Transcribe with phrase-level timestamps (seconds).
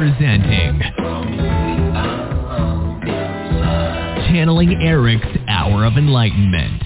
[0.00, 0.80] presenting
[4.32, 6.82] Channeling Erik's Hour of Enlightenment.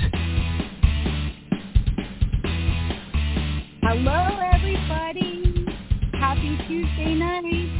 [3.84, 5.64] Hello, everybody.
[6.14, 7.70] Happy Tuesday night.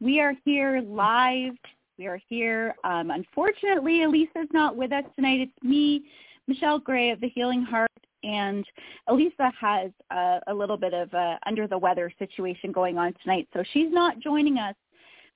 [0.00, 1.52] We are here live.
[1.98, 2.76] We are here.
[2.84, 5.40] Um, unfortunately, Elisa's not with us tonight.
[5.40, 6.06] It's me,
[6.46, 7.87] Michelle Gray of the Healing Heart,
[8.22, 8.64] and
[9.06, 13.48] Elisa has a, a little bit of a under the weather situation going on tonight,
[13.52, 14.74] so she's not joining us.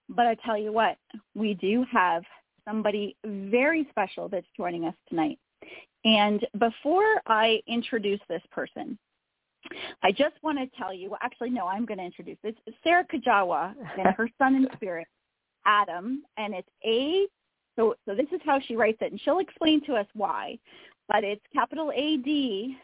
[0.09, 0.98] But I tell you what,
[1.34, 2.23] we do have
[2.66, 5.39] somebody very special that's joining us tonight.
[6.05, 8.98] And before I introduce this person,
[10.03, 12.55] I just want to tell you, well, actually, no, I'm going to introduce this.
[12.83, 15.06] Sara Kujawa and her son in spirit,
[15.64, 17.27] Adam, and it's A.
[17.77, 20.59] So, so this is how she writes it, and she'll explain to us why.
[21.09, 22.77] But it's capital A D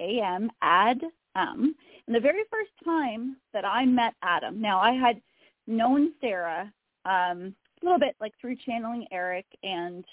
[0.00, 1.00] A M Ad
[1.34, 1.74] um.
[2.06, 5.20] And the very first time that I met Adam, now I had
[5.66, 6.72] known Sara
[7.04, 10.04] um, a little bit like through channeling Erik and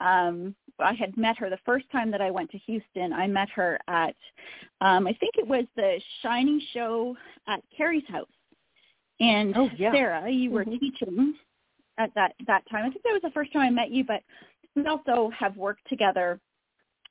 [0.00, 3.12] um I had met her the first time that I went to Houston.
[3.12, 4.16] I met her at
[4.80, 7.16] um I think it was the Shining Show
[7.46, 8.26] at Carrie's house.
[9.20, 9.92] And oh, yeah.
[9.92, 10.78] Sara, you were mm-hmm.
[10.78, 11.34] teaching
[11.98, 12.86] at that that time.
[12.86, 14.22] I think that was the first time I met you, but
[14.74, 16.40] we also have worked together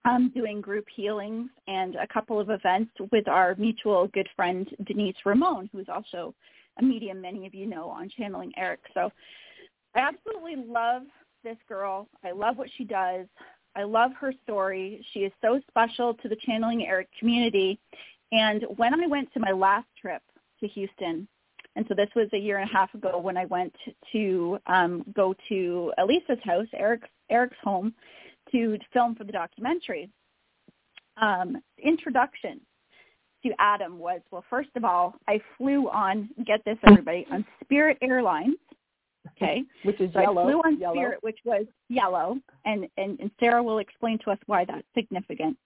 [0.05, 5.15] um, doing group healings and a couple of events with our mutual good friend Denise
[5.25, 6.33] Ramon, who's also
[6.79, 8.79] a medium many of you know on channeling Erik.
[8.93, 9.11] So
[9.95, 11.03] I absolutely love
[11.43, 12.07] this girl.
[12.23, 13.25] I love what she does.
[13.75, 15.05] I love her story.
[15.13, 17.79] She is so special to the channeling Erik community.
[18.31, 20.21] And when I went to my last trip
[20.59, 21.27] to Houston,
[21.75, 23.73] and so this was a year and a half ago when I went
[24.11, 27.93] to um, go to Elisa's house, Erik's Erik's home,
[28.51, 30.09] to film for the documentary.
[31.17, 32.61] Um, introduction
[33.43, 34.43] to Adam was well.
[34.49, 36.29] First of all, I flew on.
[36.45, 38.55] Get this, everybody, on Spirit Airlines
[39.35, 39.63] Okay.
[39.83, 40.41] Which is so yellow.
[40.41, 40.95] I flew on yellow.
[40.95, 45.57] Spirit, which was yellow, and, and, and Sara will explain to us why that's significant.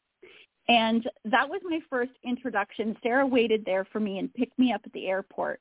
[0.70, 2.96] And that was my first introduction.
[3.04, 5.60] Sara waited there for me and picked me up at the airport.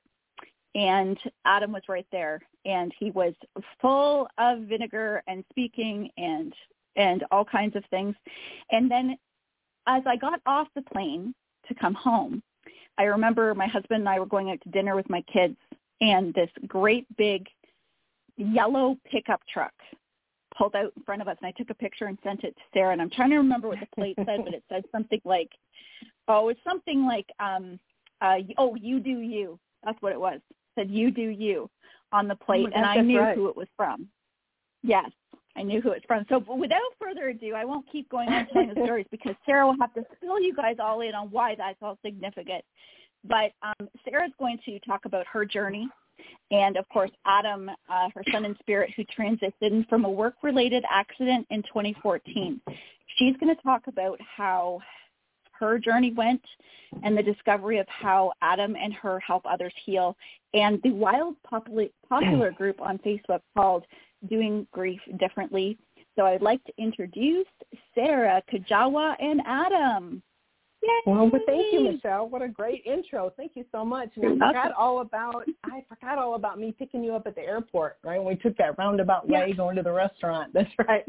[0.75, 3.35] And Adam was right there, and he was
[3.81, 6.55] full of vinegar and speaking and
[6.97, 8.15] and all kinds of things.
[8.71, 9.17] And then
[9.87, 11.35] as I got off the plane
[11.69, 12.43] to come home,
[12.99, 15.57] I remember my husband and I were going out to dinner with my kids,
[16.01, 17.47] and this great big
[18.37, 19.73] yellow pickup truck
[20.57, 22.63] pulled out in front of us and I took a picture and sent it to
[22.75, 25.51] Sara and I'm trying to remember what the plate said, but it said something like
[26.29, 27.79] oh, it's something like um
[28.21, 29.59] uh oh, you do you.
[29.85, 30.41] That's what it was.
[30.51, 31.71] It said you do you
[32.13, 33.37] on the plate oh and I knew right.
[33.37, 34.09] who it was from.
[34.83, 35.11] Yes.
[35.57, 36.25] I knew who it's from.
[36.29, 39.77] So without further ado, I won't keep going on telling the stories because Sara will
[39.81, 42.65] have to fill you guys all in on why that's all significant.
[43.25, 45.89] But um, Sara's going to talk about her journey
[46.51, 51.47] and of course Adam, uh, her son in spirit, who transitioned from a work-related accident
[51.51, 52.61] in 2014.
[53.17, 54.81] She's going to talk about how
[55.59, 56.43] her journey went
[57.03, 60.17] and the discovery of how Adam and her help others heal,
[60.55, 63.85] and the wild popular, popular group on Facebook called
[64.29, 65.79] Doing Grief Differently.
[66.17, 67.47] So I'd like to introduce
[67.95, 70.23] Sara Kujawa and Adam.
[70.83, 70.89] Yay!
[71.07, 72.29] Well, thank you, Michelle.
[72.29, 73.33] What a great intro.
[73.37, 74.11] Thank you so much.
[74.17, 77.41] And I forgot all about I forgot all about me picking you up at the
[77.43, 78.19] airport, right?
[78.19, 79.45] When we took that roundabout Yeah.
[79.45, 80.53] way going to the restaurant.
[80.55, 81.05] That's right.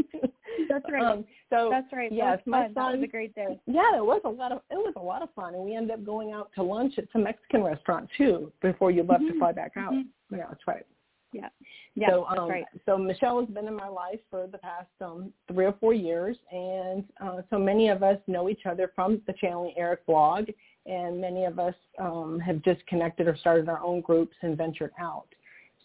[0.69, 1.03] That's right.
[1.03, 2.11] Um, so That's right.
[2.11, 2.73] yes, that my fun.
[2.75, 3.59] That was a great day.
[3.65, 5.91] yeah, it was a lot of it was a lot of fun, and we ended
[5.91, 9.39] up going out to lunch at some Mexican restaurant too before you left to Mhm.
[9.39, 9.91] fly back out.
[9.93, 10.05] Mhm.
[10.31, 10.85] Yeah, that's right.
[11.33, 11.49] Yeah.
[11.95, 12.09] Yeah.
[12.09, 12.65] so um, right.
[12.85, 16.37] so Michelle has been in my life for the past um, three or four years,
[16.51, 20.45] and uh, so many of us know each other from the Channeling Erik blog,
[20.85, 24.91] and many of us um, have just connected or started our own groups and ventured
[24.99, 25.27] out.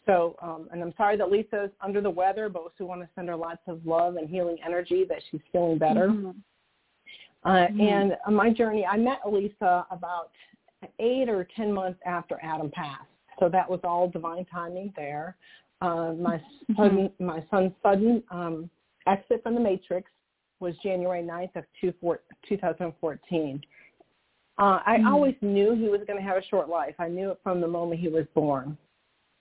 [0.07, 3.29] So, um, and I'm sorry that Lisa's under the weather, but we want to send
[3.29, 6.09] her lots of love and healing energy that she's feeling better.
[6.09, 6.35] Mhm.
[7.45, 7.81] Uh, Mhm.
[7.81, 10.31] And uh, my journey, I met Elisa about
[10.99, 13.05] eight or ten months after Adam passed.
[13.39, 15.37] So that was all divine timing there.
[15.81, 16.41] Uh, my
[16.77, 18.69] sudden, my son's sudden um,
[19.07, 20.11] exit from the Matrix
[20.61, 23.63] was January 9th of two four, 2014.
[24.59, 25.07] Uh, I Mhm.
[25.07, 26.97] always knew he was going to have a short life.
[26.99, 28.77] I knew it from the moment he was born.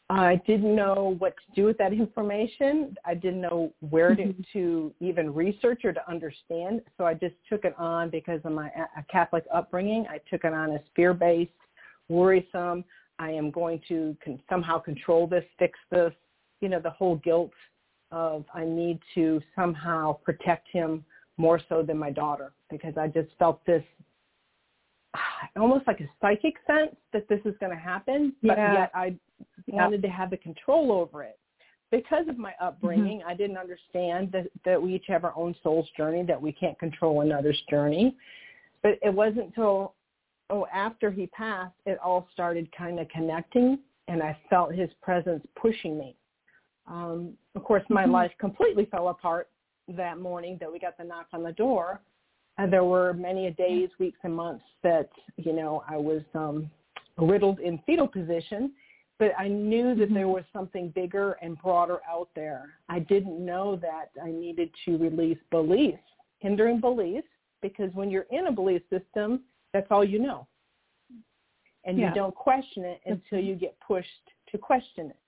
[0.10, 2.96] I didn't know what to do with that information.
[3.04, 4.46] I didn't know where to, Mhm.
[4.54, 6.82] to even research or to understand.
[6.98, 10.08] So I just took it on because of my a Catholic upbringing.
[10.08, 11.52] I took it on as fear-based,
[12.10, 12.86] worrisome.
[13.20, 16.14] I am going to con- somehow control this, fix this.
[16.62, 17.52] You know, the whole guilt
[18.12, 21.04] of I need to somehow protect him
[21.38, 23.84] more so than my daughter because I just felt this
[25.56, 28.74] almost like a psychic sense that this is going to happen, but Yeah.
[28.74, 29.16] yet I
[29.68, 31.38] wanted to have the control over it.
[31.90, 33.30] Because of my upbringing, mm-hmm.
[33.30, 36.78] I didn't understand that, that we each have our own soul's journey, that we can't
[36.80, 38.16] control another's journey.
[38.84, 39.94] But it wasn't until
[40.50, 45.46] oh after he passed, it all started kind of connecting, and I felt his presence
[45.60, 46.16] pushing me.
[46.88, 48.14] Um, of course, my mm-hmm.
[48.14, 49.50] life completely fell apart
[49.90, 52.02] that morning that we got the knock on the door.
[52.58, 56.70] And there were many days, weeks, and months that you know I was um,
[57.18, 58.72] riddled in fetal position,
[59.20, 60.32] but I knew that there mm-hmm.
[60.32, 62.70] was something bigger and broader out there.
[62.90, 66.00] I didn't know that I needed to release beliefs,
[66.40, 67.28] hindering beliefs,
[67.62, 69.42] because when you're in a belief system,
[69.78, 70.48] that's all you know.
[71.86, 72.10] And yeah.
[72.10, 74.08] you don't question it until you get pushed
[74.52, 75.20] to question it.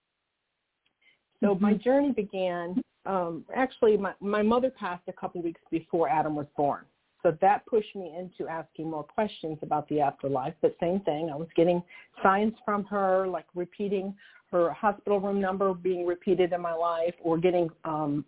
[1.42, 1.64] So mm-hmm.
[1.64, 6.48] my journey began, um, actually my, my mother passed a couple weeks before Adam was
[6.58, 6.86] born.
[7.22, 10.56] So that pushed me into asking more questions about the afterlife.
[10.62, 11.84] But same thing, I was getting
[12.24, 14.16] signs from her, like repeating
[14.52, 18.26] her hospital room number being repeated in my life, or getting um,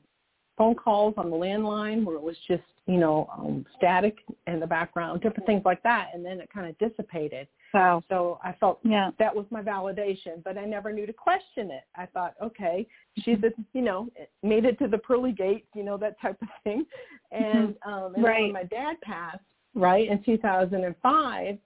[0.57, 4.17] phone calls on the landline where it was just, you know, um, static
[4.47, 6.09] in the background, different things like that.
[6.13, 7.47] And then it kind of dissipated.
[7.73, 8.03] Wow.
[8.09, 9.11] So I felt yeah.
[9.17, 11.83] that was my validation, but I never knew to question it.
[11.95, 12.85] I thought, okay,
[13.19, 14.09] she's, a, you know,
[14.43, 16.85] made it to the pearly gates, you know, that type of thing.
[17.31, 18.41] And, um, and right.
[18.41, 19.39] when my dad passed,
[19.73, 21.57] right, in 2005,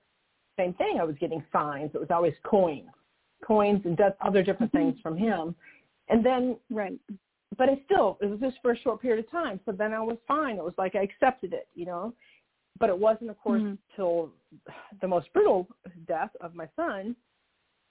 [0.59, 0.97] same thing.
[0.99, 1.89] I was getting signs.
[1.95, 2.91] It was always coins,
[3.43, 4.91] coins and other different mm-hmm.
[4.91, 5.55] things from him.
[6.07, 6.99] And then, right.
[7.57, 9.59] But it still, it was just for a short period of time.
[9.65, 10.57] So then I was fine.
[10.57, 12.13] It was like I accepted it, you know
[12.79, 13.75] but it wasn't, of course, mm-hmm.
[13.95, 14.31] till
[15.01, 15.67] the most brutal
[16.07, 17.15] death of my son.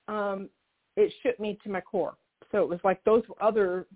[0.08, 0.48] Um,
[0.96, 2.14] it shook me to my core.
[2.52, 3.86] So it was like those other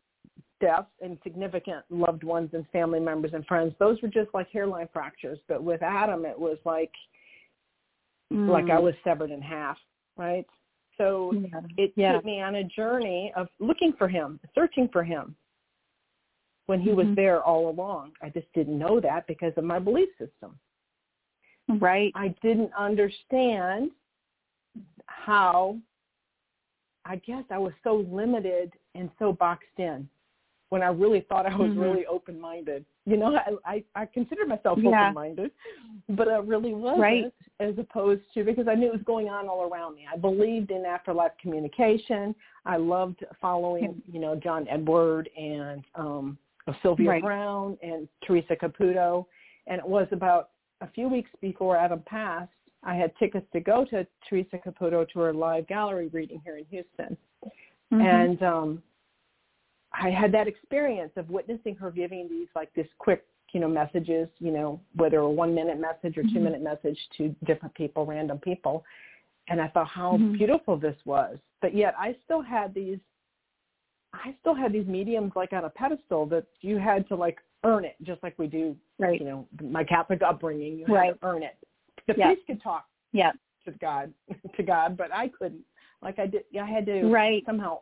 [0.61, 3.75] deaths and significant loved ones and family members and friends.
[3.79, 5.39] Those were just like hairline fractures.
[5.47, 6.93] But with Adam, it was like
[8.33, 8.49] mm.
[8.49, 9.77] like I was severed in half,
[10.17, 10.47] right?
[10.97, 11.61] So yeah.
[11.77, 12.13] it yeah.
[12.15, 15.37] took me on a journey of looking for him, searching for him
[16.69, 17.09] when he mm-hmm.
[17.09, 18.13] was there all along.
[18.23, 20.59] I just didn't know that because of my belief system.
[21.81, 22.13] Right.
[22.15, 23.91] I didn't understand
[25.07, 25.79] how
[27.07, 30.09] I guess I was so limited and so boxed in
[30.69, 31.81] when I really thought I was mm-hmm.
[31.81, 32.85] really open minded.
[33.07, 35.05] You know, I, I I considered myself yeah.
[35.05, 35.51] open minded,
[36.11, 37.25] but I really wasn't right.
[37.61, 40.07] as opposed to because I knew it was going on all around me.
[40.13, 42.35] I believed in afterlife communication.
[42.67, 46.37] I loved following, you know, John Edward and um
[46.83, 47.23] Sylvia right.
[47.23, 49.27] Browne and Teresa Caputo.
[49.67, 50.51] And it was about
[50.81, 52.51] a few weeks before Adam passed,
[52.85, 56.65] I had tickets to go to Teresa Caputo to her live gallery reading here in
[56.67, 57.17] Houston.
[57.93, 58.01] Mm-hmm.
[58.01, 58.83] And um
[59.93, 64.29] I had that experience of witnessing her giving these like this quick, you know, messages,
[64.39, 66.45] you know, whether a one minute message or two mm-hmm.
[66.45, 68.85] minute message to different people, random people.
[69.49, 70.35] And I thought how mm-hmm.
[70.35, 71.39] beautiful this was.
[71.63, 72.99] But yet I still had these
[74.13, 77.85] I still had these mediums like on a pedestal that you had to like earn
[77.85, 79.21] it, just like we do, right.
[79.21, 80.79] you know, my Catholic upbringing.
[80.79, 81.09] You right.
[81.09, 81.57] had to earn it.
[82.07, 82.27] The yeah.
[82.27, 83.33] priest could talk yeah.
[83.65, 84.13] to God,
[84.57, 85.65] to God, but I couldn't.
[86.03, 87.43] Like I did, I had to right.
[87.45, 87.81] somehow,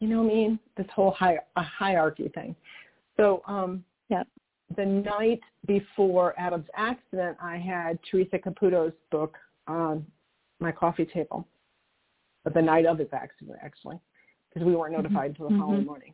[0.00, 0.58] you know what I mean?
[0.76, 2.54] This whole hi- a hierarchy thing.
[3.16, 4.24] So, um, yeah.
[4.76, 9.36] the night before Adam's accident, I had Teresa Caputo's book
[9.66, 10.06] on
[10.60, 11.48] my coffee table.
[12.44, 13.98] But the night of his accident, actually,
[14.56, 15.02] because we weren't mm-hmm.
[15.02, 15.62] notified until the mm-hmm.
[15.62, 16.12] following morning.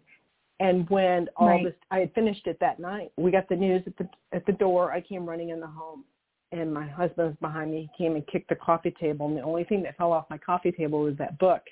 [0.59, 1.65] And when all right.
[1.65, 3.13] this, I had finished it that night.
[3.17, 4.93] We got the news at the at the door.
[4.93, 6.05] I came running in the home,
[6.51, 7.89] and my husband was behind me.
[7.97, 10.39] He came and kicked the coffee table, and the only thing that fell off my
[10.39, 11.63] coffee table was that book.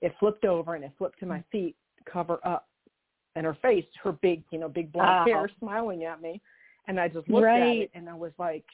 [0.00, 1.74] It flipped over and it flipped to my feet,
[2.10, 2.68] cover up,
[3.34, 6.40] and her face, her big, you know, big black hair, smiling at me,
[6.86, 7.62] and I just looked right.
[7.62, 8.64] at it, and I was like,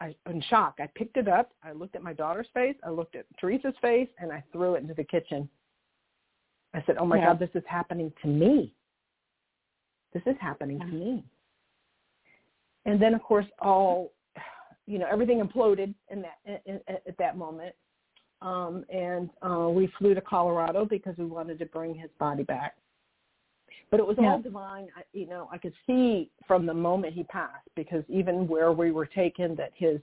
[0.00, 0.76] I in shock.
[0.80, 1.52] I picked it up.
[1.62, 2.76] I looked at my daughter's face.
[2.84, 5.48] I looked at Teresa's face, and I threw it into the kitchen.
[6.74, 7.26] I said, "Oh my yeah.
[7.26, 8.74] God, this is happening to me."
[10.12, 11.24] this is happening to me.
[12.86, 14.12] And then, of course, all,
[14.86, 17.74] you know, everything imploded in that in, at that moment.
[18.42, 22.76] Um, and uh, we flew to Colorado because we wanted to bring his body back.
[23.90, 24.30] But it was yeah.
[24.30, 24.88] all divine.
[24.96, 28.92] I, you know, I could see from the moment he passed because even where we
[28.92, 30.00] were taken, that his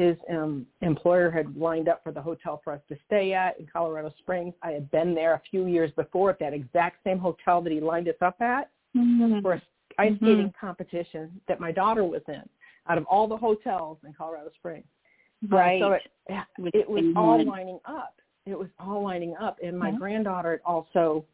[0.00, 3.66] his um, employer had lined up for the hotel for us to stay at in
[3.70, 4.54] Colorado Springs.
[4.62, 7.80] I had been there a few years before at that exact same hotel that he
[7.80, 9.40] lined us up at mm-hmm.
[9.40, 9.62] for a
[9.98, 10.66] ice skating mm-hmm.
[10.66, 12.42] competition that my daughter was in
[12.88, 14.86] out of all the hotels in Colorado Springs.
[15.48, 15.82] Right.
[15.82, 18.14] Um, so it, it was all lining up.
[18.46, 19.58] It was all lining up.
[19.62, 21.26] And my granddaughter also,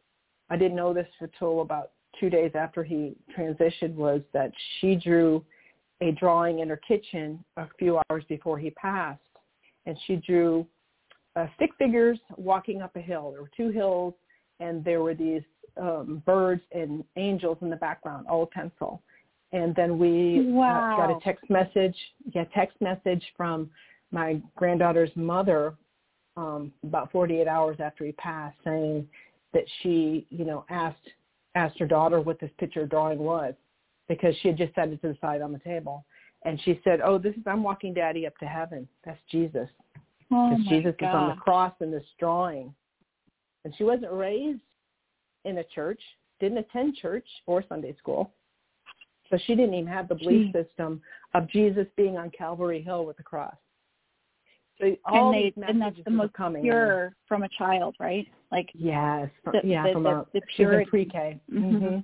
[0.51, 5.45] I didn't know this until about two days after he transitioned, was that she drew
[6.01, 9.21] a drawing in her kitchen a few hours before he passed.
[9.87, 10.67] And she drew
[11.37, 13.33] uh, stick figures walking up a hill.
[13.33, 14.15] There were two hills
[14.61, 15.43] and there were these
[15.81, 19.03] um, birds and angels in the background, all pencil.
[19.53, 20.95] And then we wow.
[20.95, 21.97] uh, got a text message,
[22.35, 23.71] yeah, text message from
[24.11, 25.75] my granddaughter's mother
[26.37, 29.07] um, about 48 hours after he passed, saying
[29.53, 30.99] that she, you know, asked
[31.55, 33.55] asked her daughter what this picture drawing was
[34.09, 36.05] because she had just set it to the side on the table,
[36.45, 38.89] and she said, "Oh, this is I'm walking Daddy up to heaven.
[39.05, 39.69] That's Jesus.
[40.31, 41.09] Oh Jesus God.
[41.09, 42.75] is on the cross in this drawing."
[43.65, 44.61] And she wasn't raised
[45.45, 46.01] in a church,
[46.41, 48.33] didn't attend church or Sunday school.
[49.29, 50.65] So she didn't even have the belief Jeez.
[50.69, 51.03] system
[51.35, 53.57] of Jesus being on Calvary Hill with the cross.
[54.81, 56.63] So all and they these and that's the most coming.
[56.63, 58.29] pure from a child, right?
[58.53, 61.41] Like Yes, the- yeah, the- from the- a the she was in pre-K.
[61.51, 61.79] Mhm.
[61.79, 61.99] hmm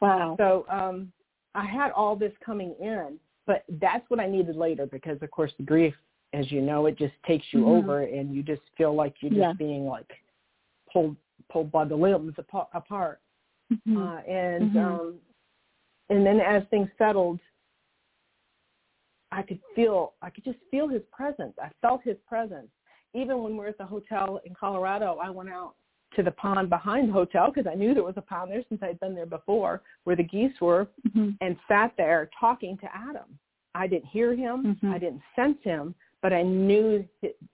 [0.00, 0.36] wow.
[0.38, 1.12] So um,
[1.54, 5.52] I had all this coming in, but that's what I needed later because, of course,
[5.56, 5.94] the grief,
[6.32, 7.78] as you know, it just takes you Mhm.
[7.78, 9.52] over, and you just feel like you're just Yeah.
[9.54, 10.12] being like
[10.92, 11.16] pulled
[11.48, 13.20] pulled by the limbs apa- apart.
[13.70, 13.96] Mhm.
[13.96, 14.76] Uh, and Mhm.
[14.76, 15.20] um,
[16.08, 17.40] and then as things settled,
[19.32, 21.56] I could feel I could just feel his presence.
[21.58, 22.70] I felt his presence.
[23.14, 25.74] Even when we were at the hotel in Colorado, I went out
[26.16, 28.82] to the pond behind the hotel because I knew there was a pond there since
[28.82, 31.36] I'd been there before, where the geese were, Mhm.
[31.40, 33.38] and sat there talking to Adam.
[33.74, 34.90] I didn't hear him, Mhm.
[34.94, 37.06] I didn't sense him, but I knew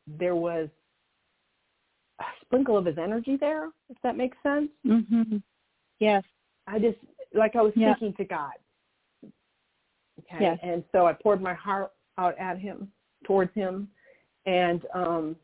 [0.07, 0.71] there was
[2.21, 3.73] a sprinkle of his energy there.
[3.88, 4.71] If that makes sense.
[4.85, 5.42] Mhm.
[5.99, 6.25] Yes.
[6.69, 6.99] I just
[7.33, 7.95] like I was Yeah.
[7.97, 8.54] speaking to God.
[10.21, 10.40] Okay.
[10.40, 10.61] Yes.
[10.62, 12.92] And so I poured my heart out at him,
[13.25, 13.90] towards him,
[14.47, 15.37] and um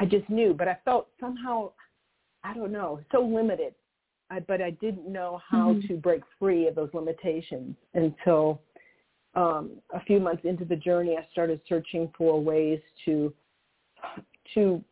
[0.00, 1.72] I just knew, but I felt somehow
[2.42, 3.74] I don't know, so limited.
[4.30, 5.86] I, but I didn't know how Mhm.
[5.88, 8.62] to break free of those limitations until
[9.34, 13.32] um a few months into the journey I started searching for ways to
[14.54, 14.82] to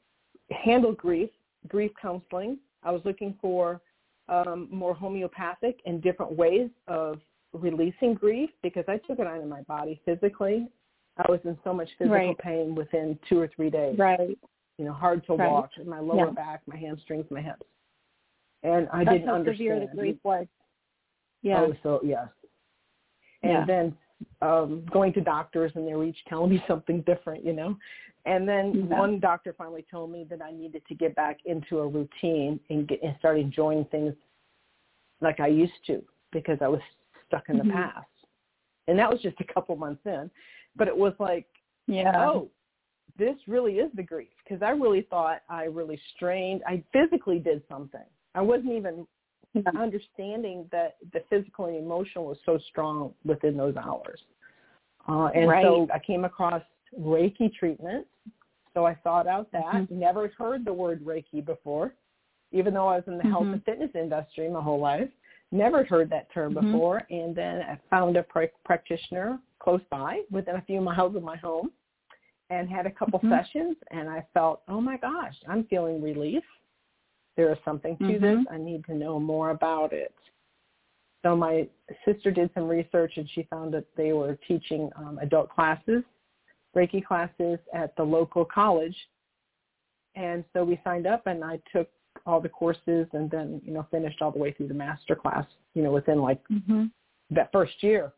[0.50, 1.30] handle grief,
[1.66, 2.58] grief counseling.
[2.82, 3.80] I was looking for
[4.28, 7.20] um, more homeopathic and different ways of
[7.54, 10.68] releasing grief because I took it on in my body physically.
[11.16, 12.38] I was in so much physical Right.
[12.38, 13.98] pain within two or three days.
[13.98, 14.38] Right.
[14.78, 15.50] You know, hard to Right.
[15.50, 16.30] walk, my lower Yeah.
[16.32, 17.66] back, my hamstrings, my hips,
[18.62, 19.58] and I That's didn't understand.
[19.58, 20.46] severe the grief was.
[21.42, 21.60] Yeah.
[21.60, 22.28] Oh, so yes.
[23.42, 23.64] And Yeah.
[23.64, 23.98] then
[24.40, 27.76] um going to doctors and they were each telling me something different, you know.
[28.24, 28.98] And then Yeah.
[28.98, 32.86] one doctor finally told me that I needed to get back into a routine and
[32.86, 34.14] get and start enjoying things
[35.20, 36.80] like I used to because I was
[37.26, 38.06] stuck in the past.
[38.86, 40.30] And that was just a couple months in.
[40.76, 41.46] But it was like,
[41.86, 42.12] yeah.
[42.16, 42.48] oh,
[43.18, 46.62] this really is the grief because I really thought I really strained.
[46.66, 48.04] I physically did something.
[48.34, 49.06] I wasn't even
[49.76, 54.20] understanding that the physical and emotional was so strong within those hours.
[55.08, 55.64] Uh, and Right.
[55.64, 56.62] so I came across
[56.98, 58.06] Reiki treatment.
[58.74, 59.64] So I sought out that.
[59.64, 59.90] Mhm.
[59.90, 61.94] Never heard the word Reiki before,
[62.52, 63.54] even though I was in the health Mhm.
[63.54, 65.10] and fitness industry my whole life.
[65.50, 66.60] Never heard that term Mhm.
[66.60, 67.06] before.
[67.10, 71.36] And then I found a pra- practitioner close by within a few miles of my
[71.36, 71.72] home
[72.50, 73.30] and had a couple Mhm.
[73.30, 76.44] sessions and I felt, oh my gosh, I'm feeling relief.
[77.36, 78.20] There is something to Mhm.
[78.20, 78.46] this.
[78.50, 80.14] I need to know more about it.
[81.22, 81.68] So my
[82.04, 86.04] sister did some research and she found that they were teaching um, adult classes,
[86.74, 88.96] Reiki classes at the local college.
[90.14, 91.88] And so we signed up and I took
[92.26, 95.46] all the courses and then, you know, finished all the way through the master class,
[95.74, 96.90] you know, within like Mhm.
[97.30, 98.12] that first year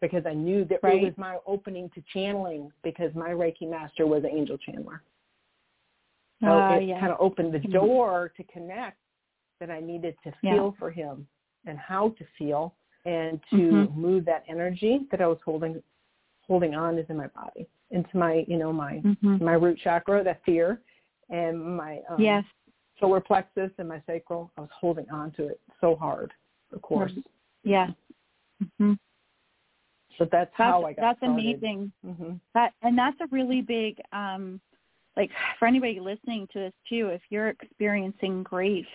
[0.00, 1.02] because I knew that Right.
[1.02, 5.00] it was my opening to channeling because my Reiki master was an angel channeler.
[6.40, 7.00] So Ah, it yeah.
[7.00, 7.72] kind of opened the Mhm.
[7.72, 8.98] door to connect
[9.58, 10.52] that I needed to Yeah.
[10.54, 11.26] feel for him
[11.66, 12.74] and how to feel
[13.04, 13.94] and to Mhm.
[13.96, 15.82] move that energy that I was holding
[16.46, 19.40] holding on is in my body into my you know my Mhm.
[19.40, 20.80] my root chakra that fear
[21.28, 22.44] and my um, Yes.
[22.98, 26.32] solar plexus and my sacral I was holding on to it so hard
[26.72, 27.12] of course.
[27.64, 27.92] Yeah.
[28.62, 28.98] Mhm.
[30.18, 31.44] So that's, That's how I got that's started.
[31.44, 31.92] amazing.
[32.04, 34.60] hmm That and that's a really big um
[35.16, 38.86] like for anybody listening to this too, if you're experiencing grief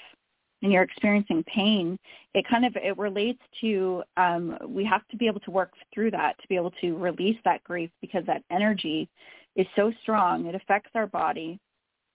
[0.62, 1.98] and you're experiencing pain,
[2.34, 6.12] it kind of it relates to um we have to be able to work through
[6.12, 9.10] that to be able to release that grief because that energy
[9.56, 10.46] is so strong.
[10.46, 11.60] It affects our body.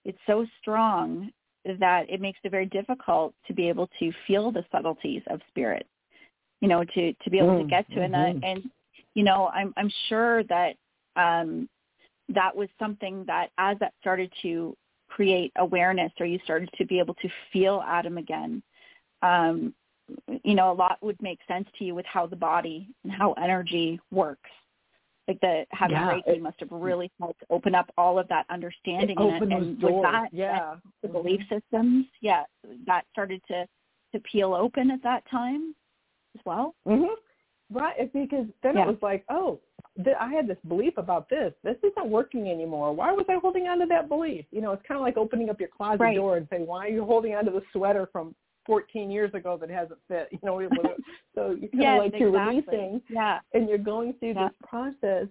[0.04, 1.30] It's so strong
[1.78, 5.86] that it makes it very difficult to be able to feel the subtleties of spirit.
[6.60, 8.04] You know, to to be able to Mm, get to it.
[8.06, 8.44] and that- mhm.
[8.44, 8.70] and
[9.18, 10.76] you know, I'm I'm sure that
[11.16, 11.68] um
[12.28, 14.76] that was something that as that started to
[15.08, 18.62] create awareness or you started to be able to feel Adam again,
[19.22, 19.74] um,
[20.44, 23.32] you know, a lot would make sense to you with how the body and how
[23.32, 24.50] energy works.
[25.26, 28.46] Like the having Yeah, Reiki it- must have really helped open up all of that
[28.50, 30.76] understanding It and, and with that yeah.
[31.02, 32.44] the belief systems, yeah,
[32.86, 33.66] that started to
[34.12, 35.74] to peel open at that time
[36.36, 36.74] as well.
[36.86, 37.16] Mhm.
[37.70, 38.84] Right, it's because then Yeah.
[38.84, 39.60] it was like, oh,
[40.02, 41.52] th- I had this belief about this.
[41.62, 42.92] This isn't working anymore.
[42.94, 44.46] Why was I holding on to that belief?
[44.50, 46.16] You know, it's kind of like opening up your closet Right.
[46.16, 48.34] door and saying, why are you holding on to the sweater from
[48.64, 50.28] 14 years ago that hasn't fit?
[50.30, 50.58] You know,
[51.34, 54.48] so you're kind yes, of like you're releasing Yeah, and you're going through Yeah.
[54.48, 55.26] this process,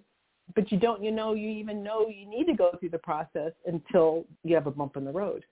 [0.54, 3.52] but you don't, you know, you even know you need to go through the process
[3.66, 5.44] until you have a bump in the road,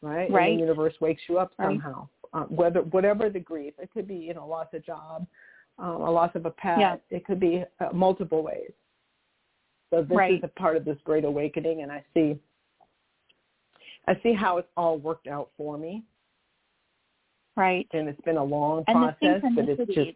[0.00, 0.30] right?
[0.30, 0.50] Right.
[0.52, 1.66] And the universe wakes you up Right.
[1.66, 3.74] somehow, uh, whether whatever the grief.
[3.80, 5.26] It could be, you know, loss of job,
[5.78, 6.78] um, a loss of a pet.
[6.80, 6.96] Yeah.
[7.10, 8.70] It could be uh, multiple ways.
[9.90, 10.34] So this Right.
[10.34, 12.38] is a part of this great awakening, and I see,
[14.06, 16.02] I see how it's all worked out for me,
[17.56, 17.86] right.
[17.92, 20.10] and it's been a long And process, but it's just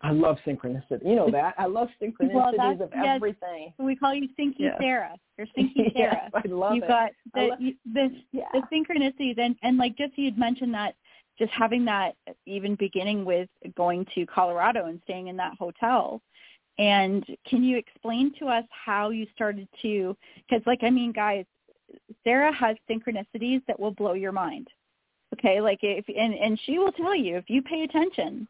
[0.00, 1.04] I love synchronicity.
[1.04, 1.54] You know that.
[1.58, 3.04] I love synchronicities Well, of yes.
[3.16, 3.72] everything.
[3.78, 4.76] we call you Stinky Yes.
[4.80, 5.16] Sara.
[5.36, 6.20] You're Stinky Sara.
[6.22, 6.88] yes, I love You've it.
[6.88, 8.44] got the love- you, the yeah.
[8.52, 10.94] the synchronicities and and like just you'd mentioned that
[11.38, 12.14] just having that
[12.46, 16.20] even beginning with going to Colorado and staying in that hotel.
[16.78, 20.16] And can you explain to us how you started to
[20.48, 21.44] because like I mean guys
[22.24, 24.68] Sara has synchronicities that will blow your mind.
[25.34, 28.46] Okay like if and and she will tell you if you pay attention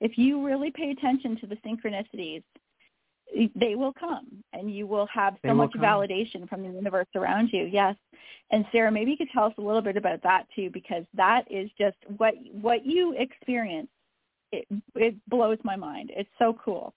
[0.00, 2.42] if you really pay attention to the synchronicities
[3.54, 5.82] they will come and you will have so will much come.
[5.82, 7.94] validation from the universe around you yes.
[8.50, 11.44] And sara maybe you could tell us a little bit about that too because that
[11.50, 13.88] is just what what you experience
[14.52, 16.10] it it blows my mind.
[16.16, 16.94] It's so cool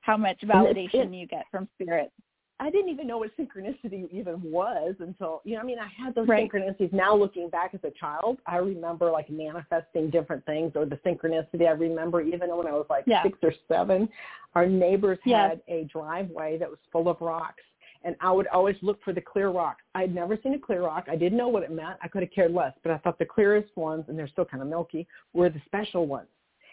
[0.00, 2.10] how much validation it- you get from spirit
[2.58, 5.60] I didn't even know what synchronicity even was until you know.
[5.60, 6.50] I mean, I had those Right.
[6.50, 6.92] synchronicities.
[6.92, 11.66] Now looking back as a child, I remember like manifesting different things or the synchronicity.
[11.66, 13.22] I remember even when I was like Yeah.
[13.22, 14.08] six or seven,
[14.54, 15.50] our neighbors Yes.
[15.50, 17.62] had a driveway that was full of rocks.
[18.02, 19.82] And I would always look for the clear rocks.
[19.94, 21.08] I had never seen a clear rock.
[21.10, 21.98] I didn't know what it meant.
[22.02, 24.62] I could have cared less, but I thought the clearest ones, and they're still kind
[24.62, 26.28] of milky, were the special ones.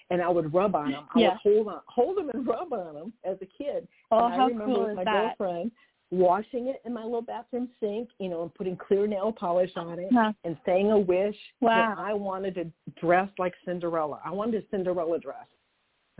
[0.09, 1.05] And I would rub on them.
[1.13, 1.29] I Yeah.
[1.29, 3.87] would hold on, hold them and rub on them as a kid.
[4.11, 5.71] oh and I how remember cool with my that girlfriend
[6.11, 9.97] washing it in my little bathroom sink, you know, and putting clear nail polish on
[9.97, 10.31] it Yeah.
[10.43, 11.95] and saying a wish Wow.
[11.95, 14.21] that I wanted to dress like Cinderella.
[14.23, 15.47] I wanted a Cinderella dress.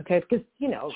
[0.00, 0.90] Okay, because, you know,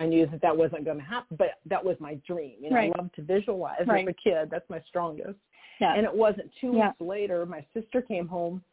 [0.00, 2.56] I knew that that wasn't going to happen, but that was my dream.
[2.60, 2.92] You know, Right.
[2.96, 4.02] I love to visualize Right.
[4.08, 4.50] as a kid.
[4.50, 5.38] That's my strongest.
[5.80, 6.88] yeah And it wasn't two Yeah.
[6.88, 8.64] weeks later, my sister came home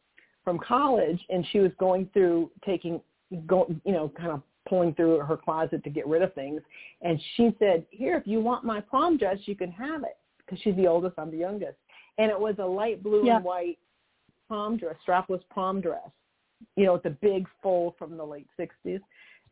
[0.42, 3.00] from college and she was going through taking,
[3.46, 6.60] go, you know, kind of pulling through her closet to get rid of things.
[7.02, 10.16] And she said, here, if you want my prom dress, you can have it.
[10.38, 11.76] Because she's the oldest, I'm the youngest.
[12.18, 13.36] And it was a light blue Yeah.
[13.36, 13.78] and white
[14.48, 16.08] prom dress, strapless prom dress,
[16.76, 19.00] you know, with the big fold from the late 60s.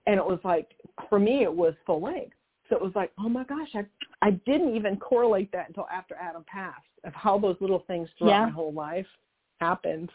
[0.06, 0.70] And it was like,
[1.08, 2.36] for me, it was full length.
[2.68, 3.84] So it was like, oh my gosh, I
[4.22, 8.30] I didn't even correlate that until after Adam passed of how those little things throughout
[8.30, 8.44] Yeah.
[8.46, 9.06] my whole life
[9.60, 10.10] happened.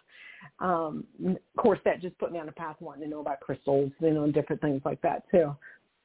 [0.59, 3.91] Um, of course, that just put me on a path wanting to know about crystals,
[3.99, 5.55] you know, and different things like that too.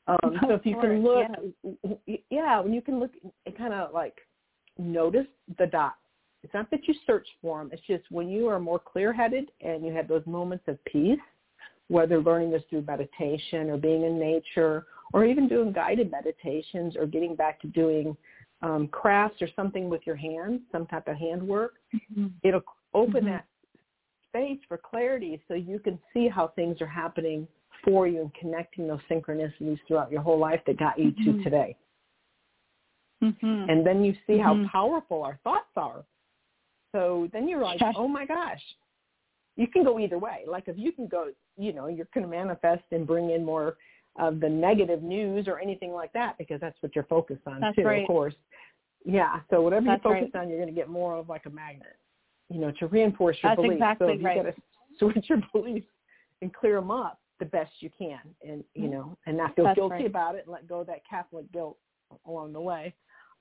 [0.06, 3.12] Um, so if you course, can look, yeah, when you can look
[3.46, 4.16] and kind of like
[4.78, 5.26] notice
[5.58, 5.96] the dots.
[6.42, 7.70] It's not that you search for them.
[7.72, 11.18] It's just when you are more clear-headed and you have those moments of peace,
[11.88, 17.06] whether learning this through meditation or being in nature or even doing guided meditations or
[17.06, 18.14] getting back to doing
[18.60, 22.32] um, crafts or something with your hands, some type of handwork, Mhm.
[22.42, 23.30] it'll open Mhm.
[23.30, 23.46] that
[24.28, 27.46] space for clarity so you can see how things are happening
[27.82, 31.42] for you and connecting those synchronicities throughout your whole life that got you to Mhm.
[31.42, 31.76] today.
[33.22, 33.68] Mhm.
[33.68, 34.66] And then you see how Mhm.
[34.68, 36.04] powerful our thoughts are.
[36.92, 38.76] So then you're like, oh my gosh.
[39.56, 40.44] You can go either way.
[40.46, 43.76] Like if you can go, you know, you're going to manifest and bring in more
[44.16, 47.76] of the negative news or anything like that because that's what you're focused on That's
[47.76, 48.02] too, right.
[48.02, 48.34] of course.
[49.04, 49.40] Yeah.
[49.50, 50.40] So whatever That's you focus right.
[50.40, 51.96] on, you're going to get more of like a magnet,
[52.54, 53.74] you know, to reinforce your That's beliefs.
[53.74, 54.36] exactly so you right.
[54.36, 55.88] got to switch your beliefs
[56.40, 59.74] and clear them up the best you can and, you know, and not feel That's
[59.74, 60.06] guilty right.
[60.06, 61.76] about it and let go of that Catholic guilt
[62.26, 62.94] along the way.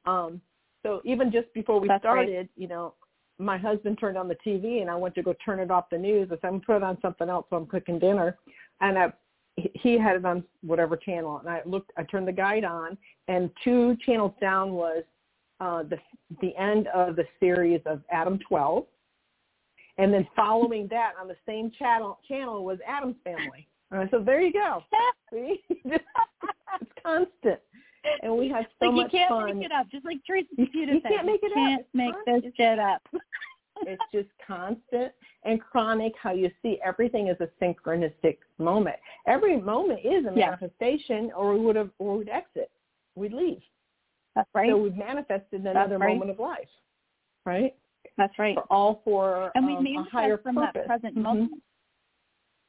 [0.07, 0.41] Um,
[0.81, 2.25] so even just before we That's right.
[2.27, 2.95] started, you know,
[3.37, 5.97] my husband turned on the TV and I went to go turn it off the
[5.97, 6.29] news.
[6.31, 8.39] I said, I'm put it on something else while I'm cooking dinner.
[8.81, 9.13] And I,
[9.57, 11.37] he- he had it on whatever channel.
[11.37, 12.97] And I looked, I turned the guide on
[13.27, 15.03] and two channels down was
[15.59, 15.97] uh, the,
[16.41, 18.85] the end of the series of Adam 12.
[19.97, 23.67] And then following that on the same channel, channel was Addams Family.
[23.91, 24.83] I said, there you go.
[25.31, 25.61] See?
[25.85, 27.59] it's constant.
[28.23, 29.87] And we had so like much you can't make it up.
[29.91, 31.55] Just like Teresa You- you can't make it up.
[31.55, 32.41] can't It's make fun.
[32.41, 33.01] this shit up.
[33.83, 35.11] it's just constant
[35.43, 38.95] and chronic how you see everything as a synchronistic moment.
[39.27, 40.49] Every moment is a Yeah.
[40.51, 42.71] manifestation or we would have or we'd exit.
[43.15, 43.61] we'd leave.
[44.35, 44.69] That's right.
[44.71, 46.09] So we've manifested another right.
[46.13, 46.67] moment of life,
[47.45, 47.75] right?
[48.17, 48.55] That's right.
[48.55, 50.71] For all for And we um, higher from purpose.
[50.75, 51.21] that present Mhm.
[51.21, 51.63] moment.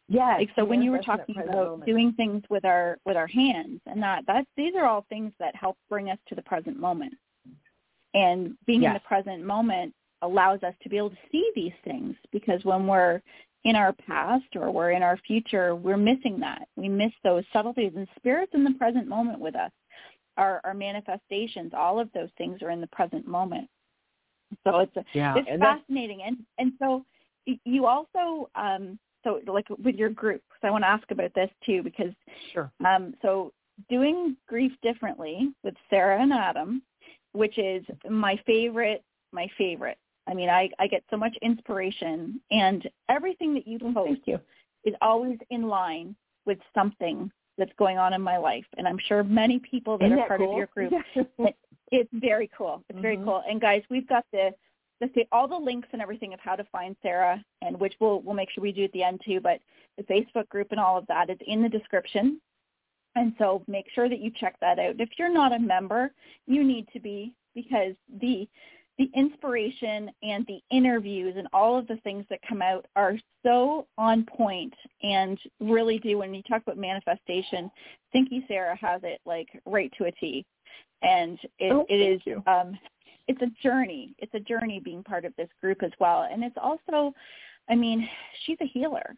[0.08, 0.38] Yes.
[0.38, 1.86] Like so when you were manifest in that talking about moment.
[1.86, 5.54] doing things with our with our hands and that that's these are all things that
[5.56, 7.14] help bring us to the present moment.
[8.12, 12.14] And being in the present moment allows us to be able to see these things
[12.32, 13.20] because when we're
[13.64, 16.68] in our past or we're in our future, we're missing that.
[16.76, 19.72] We miss those subtleties and spirits in the present moment with us.
[20.36, 23.68] Our our manifestations, all of those things are in the present moment.
[24.64, 27.04] So it's a, yeah, it's and fascinating and and so
[27.64, 31.50] you also um so like with your group so i want to ask about this
[31.64, 32.12] too because
[32.52, 32.70] sure.
[32.84, 33.52] um so
[33.90, 36.82] doing grief differently with sara and adam
[37.32, 39.02] which is my favorite
[39.32, 43.94] my favorite i mean i i get so much inspiration and everything that you post
[44.06, 44.40] Thank you.
[44.84, 46.14] is always in line
[46.46, 50.18] with something that's going on in my life and i'm sure many people that Isn't
[50.18, 50.52] are that part cool?
[50.52, 50.92] of your group.
[51.90, 52.82] it's very cool.
[52.88, 53.24] It's very Mhm.
[53.24, 53.42] cool.
[53.48, 54.54] And guys, we've got the
[55.00, 58.20] the say all the links and everything of how to find Sara, and which we'll
[58.20, 59.40] we'll make sure we do at the end too.
[59.40, 59.60] But
[59.96, 62.40] the Facebook group and all of that is in the description,
[63.16, 65.00] and so make sure that you check that out.
[65.00, 66.12] If you're not a member,
[66.46, 68.48] you need to be because the
[68.96, 73.88] the inspiration and the interviews and all of the things that come out are so
[73.98, 77.68] on point and really do when you talk about manifestation
[78.14, 80.46] thinky sara has it like right to a t
[81.04, 82.42] and it, Oh, it is you.
[82.46, 82.78] um
[83.26, 84.14] it's a journey.
[84.18, 86.28] It's a journey being part of this group as well.
[86.30, 87.14] And it's also
[87.68, 88.08] i mean
[88.44, 89.14] she's a healer.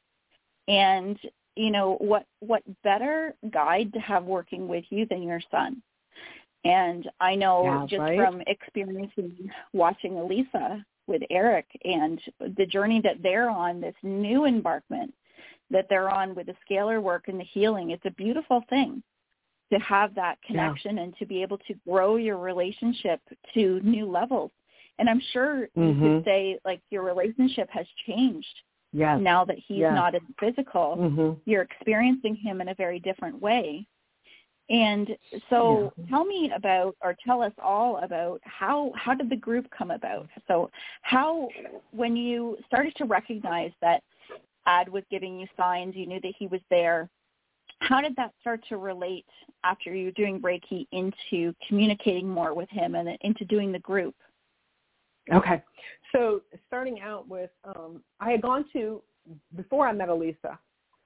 [0.69, 1.19] And
[1.57, 5.83] you know what what better guide to have working with you than your son?
[6.65, 8.17] And i know Yeah, just right?
[8.19, 12.21] from experiencing watching elisa with erik and
[12.57, 15.15] the journey that they're on this new embarkment
[15.71, 19.03] that they're on with the scalar work and the healing it's a beautiful thing
[19.73, 20.47] to have that Yeah.
[20.49, 23.21] connection and to be able to grow your relationship
[23.55, 24.51] to new levels
[24.99, 26.01] and i'm sure you Mhm.
[26.01, 29.21] could say like your relationship has changed Yes.
[29.21, 29.95] now that he's Yes.
[29.95, 31.41] not in physical Mhm.
[31.45, 33.87] you're experiencing him in a very different way
[34.69, 35.17] and
[35.49, 36.07] so Yeah.
[36.09, 40.29] tell me about or tell us all about how how did the group come about
[40.49, 40.71] so
[41.03, 41.49] how
[41.93, 44.03] when you started to recognize that
[44.67, 47.09] ad was giving you signs you knew that he was there
[47.81, 49.27] how did that start to relate
[49.65, 54.15] after you were doing reiki into communicating more with him and into doing the group
[55.33, 55.63] Okay.
[56.13, 59.03] So starting out with, um, I had gone to,
[59.57, 60.59] before I met Elisa,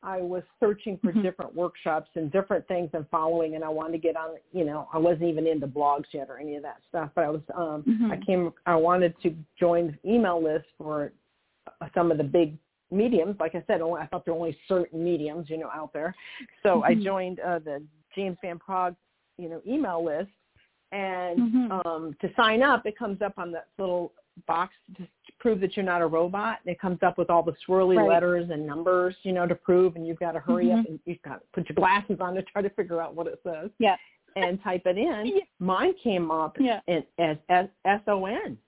[0.02, 1.22] I was searching for Mhm.
[1.22, 4.88] different workshops and different things and following, and I wanted to get on, you know,
[4.92, 7.83] I wasn't even into blogs yet or any of that stuff, but I was, um,
[7.83, 8.11] Mhm.
[8.11, 11.12] I came, I wanted to join the email list for
[11.94, 12.56] some of the big
[12.90, 13.37] mediums.
[13.38, 16.14] Like I said, only, I thought there were only certain mediums, you know, out there.
[16.62, 17.05] So I Mhm.
[17.05, 17.83] joined uh, the
[18.14, 18.96] James Van Praagh,
[19.38, 20.31] you know, email list,
[20.92, 21.87] and Mhm.
[21.87, 24.12] um, to sign up, it comes up on that little
[24.46, 25.07] box to
[25.38, 26.59] prove that you're not a robot.
[26.64, 28.09] And it comes up with all the swirly Right.
[28.09, 30.88] letters and numbers, you know, to prove, and you've got to hurry up Mhm.
[30.88, 33.40] and you've got to put your glasses on to try to figure out what it
[33.42, 33.96] says yeah
[34.37, 35.26] and type it in.
[35.37, 35.42] Yeah.
[35.59, 36.81] Mine came up Yeah.
[36.87, 38.59] in, as S S O N.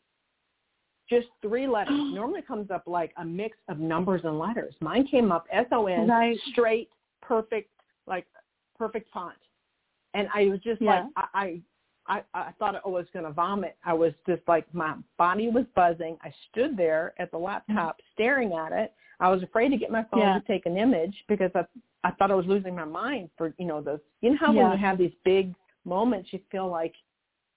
[1.08, 1.94] Just three letters.
[2.12, 4.74] Normally it comes up like a mix of numbers and letters.
[4.80, 6.38] Mine came up S O N, Right.
[6.52, 7.70] straight, perfect,
[8.06, 8.26] like
[8.78, 9.36] perfect font.
[10.14, 11.04] And I was just Yeah.
[11.16, 11.62] like, I,
[12.06, 13.76] I, I, I thought I was going to vomit.
[13.84, 16.18] I was just like, my body was buzzing.
[16.22, 18.92] I stood there at the laptop staring at it.
[19.20, 20.34] I was afraid to get my phone Yeah.
[20.34, 21.64] to take an image because I,
[22.02, 24.62] I thought I was losing my mind for, you know, those, you know how Yeah.
[24.64, 26.94] when you have these big moments, you feel like,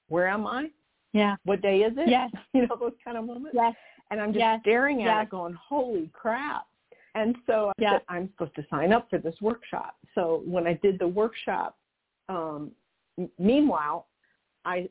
[0.10, 0.70] where am I?
[1.16, 2.10] Yeah What day is it?
[2.10, 2.30] Yes.
[2.54, 3.56] You know, those kind of moments.
[3.56, 3.74] yes
[4.12, 4.60] And I'm just Yes.
[4.62, 5.24] staring at Yes.
[5.24, 6.68] it going, holy crap.
[7.16, 9.96] And so I said, I'm supposed to sign up for this workshop.
[10.14, 11.78] So when I did the workshop,
[12.28, 12.72] um,
[13.40, 14.08] meanwhile,
[14.66, 14.90] I,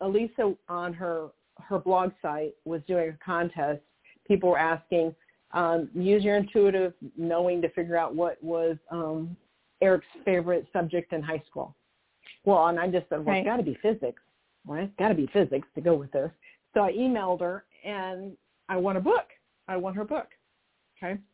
[0.00, 1.28] Elisa on her,
[1.60, 3.82] her blog site was doing a contest.
[4.26, 5.14] People were asking,
[5.52, 9.36] um, use your intuitive knowing to figure out what was um,
[9.82, 11.74] Erik's favorite subject in high school.
[12.44, 13.38] Well, and I just said, well, Right.
[13.40, 14.22] it's got to be physics.
[14.68, 16.30] Well, it's got to be physics to go with this.
[16.74, 18.36] So I emailed her and
[18.68, 19.28] I want a book.
[19.66, 20.28] I want her book.
[21.02, 21.18] Okay.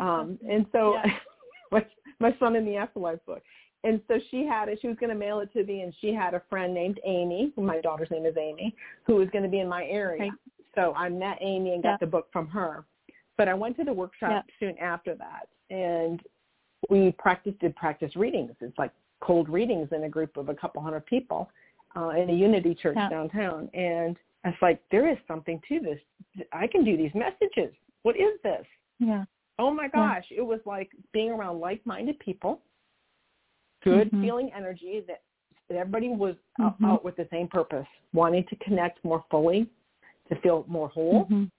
[0.00, 1.12] Um, and so Yeah.
[1.70, 1.86] my,
[2.18, 3.42] my son in the afterlife book.
[3.84, 4.78] And so she had it.
[4.80, 7.52] She was going to mail it to me, and she had a friend named Amy.
[7.58, 8.74] My daughter's name is Amy,
[9.06, 10.22] who was going to be in my area.
[10.22, 10.32] Right.
[10.74, 11.96] So I met Amy and got Yeah.
[12.00, 12.86] the book from her.
[13.36, 14.42] But I went to the workshop Yeah.
[14.58, 16.22] soon after that, and
[16.88, 18.52] we practiced did practice readings.
[18.62, 21.50] It's like cold readings in a group of a couple hundred people
[21.96, 23.08] uh, in a Unity church Yeah.
[23.08, 23.68] downtown.
[23.74, 26.00] And I was like, there is something to this.
[26.52, 27.74] I can do these messages.
[28.02, 28.66] What is this?
[29.00, 29.24] yeah
[29.58, 32.60] Oh my gosh, it was like being around like-minded people,
[33.84, 34.20] good Mhm.
[34.20, 35.22] feeling energy that
[35.70, 36.88] everybody was out- Mhm.
[36.90, 39.68] out with the same purpose, wanting to connect more fully,
[40.28, 41.26] to feel more whole.
[41.26, 41.50] Mhm.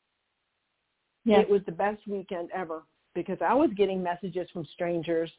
[1.23, 1.41] Yes.
[1.43, 5.31] It was the best weekend ever because I was getting messages from strangers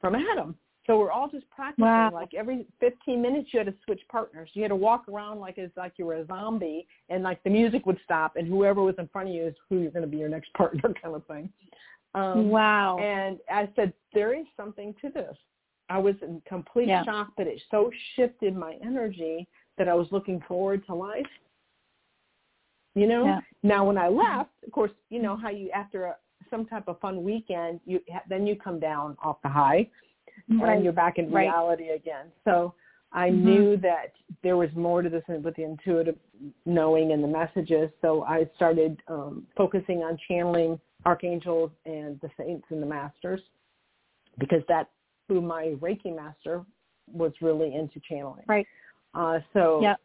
[0.00, 0.58] from Adam.
[0.90, 1.84] So we're all just practicing.
[1.84, 2.10] Wow.
[2.12, 4.50] Like every 15 minutes, you had to switch partners.
[4.54, 7.50] You had to walk around like it's like you were a zombie, and like the
[7.50, 10.08] music would stop, and whoever was in front of you is who you're going to
[10.08, 11.48] be your next partner, kind of thing.
[12.16, 12.98] Um, wow.
[12.98, 15.36] And I said, there is something to this.
[15.88, 17.04] I was in complete Yeah.
[17.04, 19.46] shock, but it so shifted my energy
[19.78, 21.24] that I was looking forward to life.
[22.96, 23.26] You know.
[23.26, 23.40] Yeah.
[23.62, 26.16] Now, when I left, of course, you know how you after a,
[26.50, 29.88] some type of fun weekend, you then you come down off the high,
[30.48, 30.74] Right.
[30.74, 31.42] and you're back in Right.
[31.46, 32.32] reality again.
[32.44, 32.74] So
[33.12, 33.44] I Mhm.
[33.44, 36.18] knew that there was more to this with the intuitive
[36.64, 37.90] knowing and the messages.
[38.00, 43.42] So I started um, focusing on channeling archangels and the saints and the masters
[44.38, 44.90] because that's
[45.28, 46.64] who my Reiki master
[47.12, 48.44] was really into channeling.
[48.46, 48.66] Right.
[49.14, 50.00] Uh, so, Yep.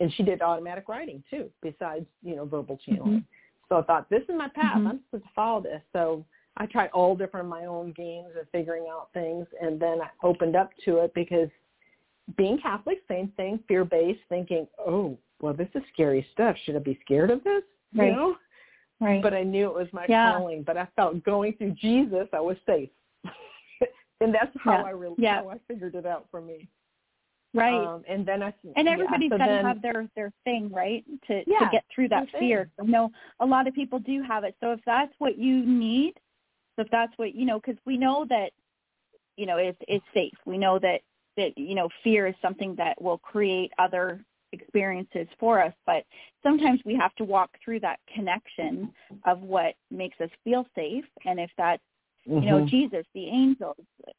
[0.00, 3.20] and she did automatic writing too, besides, you know, verbal channeling.
[3.20, 3.24] Mhm.
[3.68, 4.80] So I thought, this is my path.
[4.80, 4.88] Mhm.
[4.88, 5.82] I'm supposed to follow this.
[5.92, 6.24] So
[6.58, 10.08] I tried all different of my own games of figuring out things, and then I
[10.26, 11.48] opened up to it because
[12.36, 16.56] being Catholic, same thing, fear-based, thinking, oh, well, this is scary stuff.
[16.64, 17.62] Should I be scared of this?
[17.94, 18.06] Right.
[18.06, 18.36] You know?
[19.00, 19.22] Right.
[19.22, 20.32] But I knew it was my Yeah.
[20.32, 20.62] calling.
[20.62, 22.90] But I felt going through Jesus, I was safe.
[24.20, 24.82] and that's how Yeah.
[24.82, 25.42] I really Yeah.
[25.42, 26.68] how I figured it out for me.
[27.54, 27.86] right.
[27.86, 31.04] Um, and then I and yeah, everybody's so got to have their their thing, right?
[31.28, 32.70] To Yeah, to get through that fear.
[32.80, 34.56] I know a lot of people do have it.
[34.60, 36.18] So if that's what you need,
[36.76, 38.50] so if that's what you know, because we know that
[39.36, 40.34] you know it's it's safe.
[40.44, 41.00] We know that
[41.36, 46.04] that you know fear is something that will create other experiences for us but
[46.42, 48.90] sometimes we have to walk through that connection
[49.26, 51.82] of what makes us feel safe and if that's
[52.24, 52.68] you know Mhm.
[52.68, 53.76] jesus the angels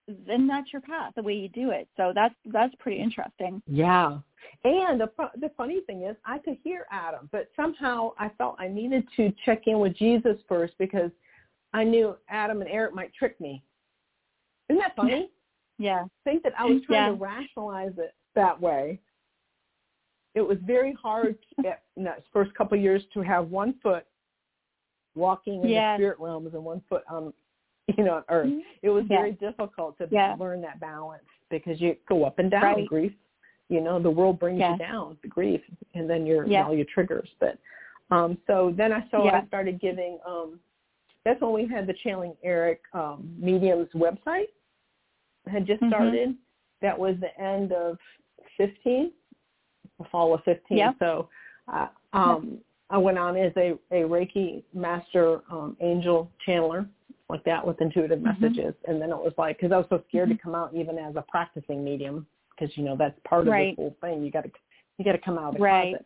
[0.08, 4.20] then that's your path the way you do it so that's that's pretty interesting Yeah.
[4.64, 8.68] And the the funny thing is, I could hear Adam, but somehow I felt I
[8.68, 11.12] needed to check in with Jesus first because
[11.74, 13.64] I knew Adam and Erik might trick me.
[14.70, 15.30] Isn't that funny?
[15.78, 17.10] yeah Think that I was trying Yeah.
[17.10, 19.00] to rationalize it that way.
[20.36, 24.06] It was very hard at, in that first couple of years to have one foot
[25.16, 25.98] walking in Yes.
[25.98, 27.34] the spirit realms and one foot on,
[27.98, 28.52] you know, on earth.
[28.82, 30.08] It was very difficult to
[30.40, 32.86] learn that balance because you go up and down Right.
[32.88, 33.14] grief.
[33.70, 35.62] You know, the world brings you down, the grief,
[35.94, 37.30] and then your all your triggers.
[37.40, 37.58] But
[38.12, 39.28] um so then I so.
[39.28, 40.60] I started giving um
[41.28, 44.48] that's when we had the channeling Erik um mediums website
[45.48, 45.90] had just Mhm.
[45.90, 46.38] started.
[46.82, 47.98] That was the end of
[48.56, 49.12] fifteen,
[50.00, 50.78] the fall of fifteen.
[50.78, 50.94] Yeah.
[51.00, 51.30] So
[51.72, 56.88] uh, um I went on as a, a Reiki master um, angel channeler,
[57.28, 58.40] like that, with intuitive Mhm.
[58.40, 58.74] messages.
[58.88, 60.38] And then it was like, because I was so scared Mhm.
[60.38, 63.76] to come out even as a practicing medium, because you know that's part of the
[63.76, 64.24] whole thing.
[64.24, 64.52] You got to
[64.98, 65.92] you got to come out of the Right.
[65.96, 66.06] closet.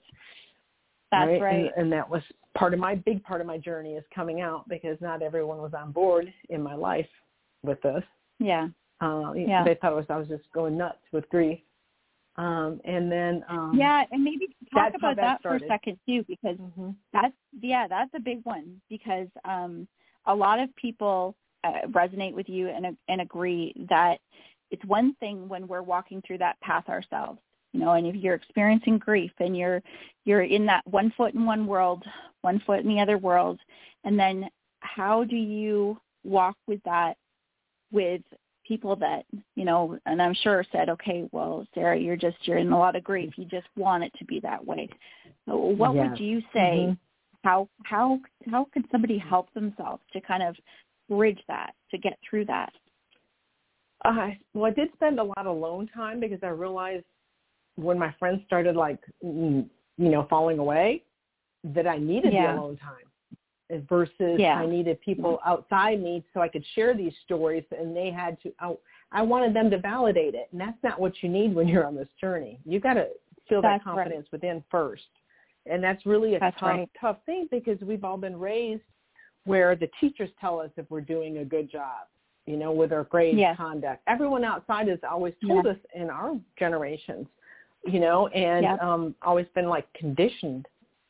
[1.11, 2.23] that's right, And, and that was
[2.57, 5.73] part of my big part of my journey is coming out because not everyone was
[5.73, 7.07] on board in my life
[7.63, 8.03] with this.
[8.39, 8.67] yeah
[8.99, 9.63] Uh, Yeah.
[9.63, 11.59] They thought it was I was just going nuts with grief.
[12.37, 16.23] Um, and then um, yeah and maybe talk about that that, for a second too
[16.27, 16.95] because mhm.
[17.11, 19.85] that's yeah that's a big one because um
[20.27, 21.35] a lot of people
[21.65, 24.19] uh, resonate with you and and agree that
[24.71, 27.39] it's one thing when we're walking through that path ourselves
[27.73, 29.81] you know and if you're experiencing grief and you're
[30.25, 32.03] you're in that one foot in one world
[32.41, 33.59] one foot in the other world
[34.03, 34.49] and then
[34.81, 37.15] how do you walk with that
[37.91, 38.21] with
[38.67, 42.71] people that you know and i'm sure said okay well sara you're just you're in
[42.71, 44.87] a lot of grief you just want it to be that way
[45.45, 46.09] so what Yes.
[46.09, 46.97] would you say Mhm.
[47.43, 50.55] how how how could somebody help themselves to kind of
[51.09, 52.71] bridge that to get through that
[54.03, 57.05] Uh, well, I did spend a lot of alone time because I realized
[57.75, 61.03] when my friends started like, you know, falling away,
[61.63, 62.53] that I needed Yeah.
[62.53, 63.05] the alone time
[63.69, 64.55] eh, versus Yeah.
[64.55, 65.49] I needed people mm-hmm.
[65.49, 68.75] outside me so I could share these stories and they had to, I,
[69.11, 70.49] I wanted them to validate it.
[70.51, 72.59] And that's not what you need when you're on this journey.
[72.65, 73.07] You got to
[73.47, 73.95] feel that That's right.
[73.95, 75.03] confidence within first.
[75.67, 76.89] And that's really a That's tough, right.
[76.99, 78.81] tough thing because we've all been raised
[79.43, 82.07] where the teachers tell us if we're doing a good job,
[82.47, 83.57] you know, with our grades, Yes.
[83.57, 84.01] conduct.
[84.07, 87.27] Everyone outside has always told us in our generations,
[87.85, 88.75] you know, and Yeah.
[88.75, 90.67] um always been like conditioned,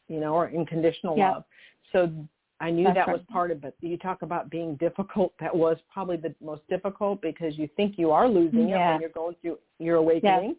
[0.08, 1.32] you know, or unconditional Yeah.
[1.32, 1.44] love.
[1.92, 2.12] So
[2.60, 3.14] I knew That's that right.
[3.18, 3.76] was part of it.
[3.82, 5.34] You talk about being difficult.
[5.40, 8.92] That was probably the most difficult because you think you are losing it Yeah.
[8.92, 10.56] when you're going through your awakening.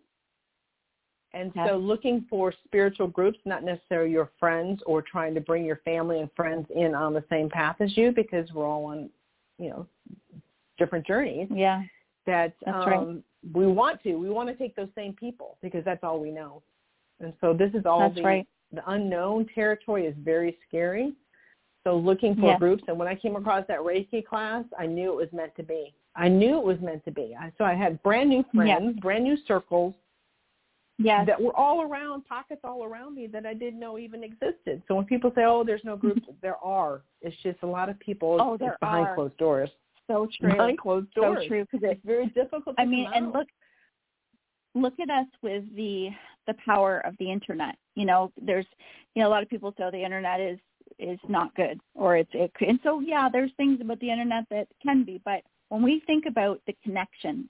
[1.35, 1.69] And Yeah.
[1.69, 6.21] so looking for spiritual groups, not necessarily your friends or trying to bring your family
[6.21, 9.09] and friends in on the same path as you because we're all on,
[9.59, 9.87] you know,
[10.77, 11.49] different journeys.
[11.51, 11.83] yeah
[12.27, 13.23] that That's um, right.
[13.55, 14.15] we want to.
[14.17, 16.63] We want to take those same people because that's all we know.
[17.21, 18.49] And so this is all That's the, right.
[18.73, 21.13] the unknown territory is very scary.
[21.85, 22.59] So looking for Yes.
[22.61, 25.63] groups, and when I came across that Reiki class, I knew it was meant to
[25.65, 25.93] be.
[26.15, 27.35] I knew it was meant to be.
[27.39, 29.95] I, so I had brand new friends, brand new circles
[30.99, 31.27] Yes.
[31.27, 34.83] that were all around, pockets all around me that I didn't know even existed.
[34.87, 37.03] So when people say, "Oh, there's no group," there are.
[37.23, 38.37] It's just a lot of people.
[38.41, 39.15] Oh, there behind are.
[39.15, 39.71] closed doors.
[40.09, 40.51] So true.
[40.51, 42.77] Behind closed So true because It's very difficult.
[42.77, 43.33] To I mean, and out.
[43.35, 43.49] look,
[44.75, 46.11] look at us with the
[46.47, 47.77] the power of the internet.
[47.95, 48.67] You know, there's,
[49.15, 50.59] you know, a lot of people say oh, the internet is
[50.99, 52.53] is not good, or it's it.
[52.67, 56.27] And so, yeah, there's things about the internet that can be, but when we think
[56.27, 57.49] about the connection,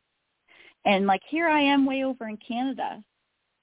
[0.84, 3.02] and like here I am way over in Canada,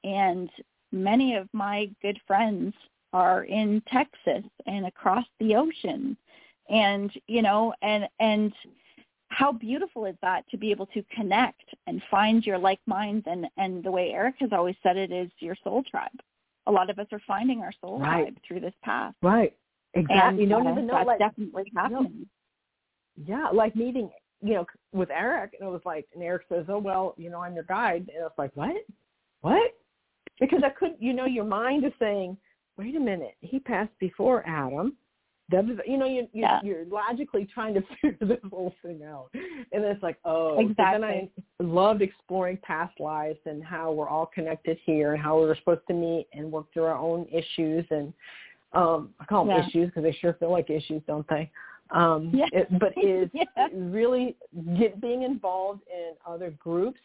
[0.03, 0.49] and
[0.91, 2.73] many of my good friends
[3.13, 6.17] are in Texas and across the ocean,
[6.69, 8.53] and you know, and and
[9.29, 13.47] how beautiful is that to be able to connect and find your like minds and
[13.57, 16.09] and the way Erik has always said it is your soul tribe.
[16.67, 18.23] A lot of us are finding our soul Right.
[18.25, 19.13] tribe through this path.
[19.21, 19.53] right,
[19.93, 20.29] exactly.
[20.29, 22.27] And you don't uh, even know that's like definitely happening.
[23.25, 24.09] yeah, like meeting,
[24.41, 27.39] you know, with Erik, and it was like, and Erik says, "Oh well, you know,
[27.41, 28.75] I'm your guide," and I was like, "What?
[29.41, 29.71] What?"
[30.39, 32.37] Because I couldn't, you know, your mind is saying,
[32.77, 34.95] "Wait a minute, he passed before Adam."
[35.49, 35.73] Da, da.
[35.85, 36.59] You know, you, you, Yeah.
[36.63, 41.03] you're logically trying to figure this whole thing out, and it's like, oh, so then
[41.03, 45.55] I loved exploring past lives and how we're all connected here, and how we were
[45.55, 48.13] supposed to meet and work through our own issues, and
[48.73, 49.67] um, I call them Yeah.
[49.67, 51.49] issues because they sure feel like issues, don't they?
[51.91, 52.45] Um, Yeah.
[52.51, 53.67] it, but is Yeah.
[53.73, 54.37] really
[54.77, 56.99] get being involved in other groups.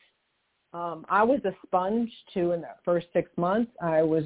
[0.75, 3.71] Um, I was a sponge too in that first six months.
[3.81, 4.25] I was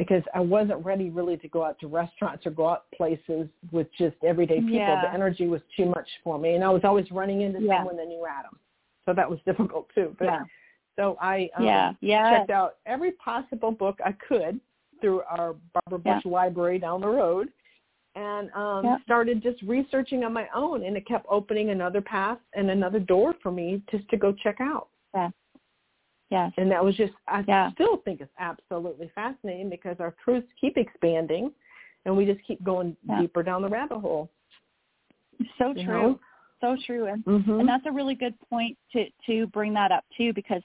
[0.00, 3.86] because I wasn't ready really to go out to restaurants or go out places with
[3.98, 4.76] just everyday people.
[4.76, 5.02] Yeah.
[5.02, 7.80] The energy was too much for me, and I was always running into Yeah.
[7.80, 8.58] someone that knew Adam,
[9.04, 10.16] so that was difficult too.
[10.18, 10.44] But Yeah.
[10.96, 11.92] so I um, yeah.
[12.00, 12.30] Yeah.
[12.30, 14.58] checked out every possible book I could
[15.02, 17.48] through our Barbara Bush library down the road
[18.14, 18.96] and um Yeah.
[19.04, 23.34] started just researching on my own and it kept opening another path and another door
[23.42, 24.88] for me just to go check out.
[26.30, 26.52] Yes.
[26.56, 27.70] And that was just I Yeah.
[27.72, 31.52] still think it's absolutely fascinating because our truths keep expanding
[32.04, 33.20] and we just keep going Yeah.
[33.20, 34.30] deeper down the rabbit hole.
[35.58, 35.84] So true.
[35.84, 36.20] know?
[36.60, 37.06] So true.
[37.06, 37.60] And Mhm.
[37.60, 40.62] and that's a really good point to to bring that up too because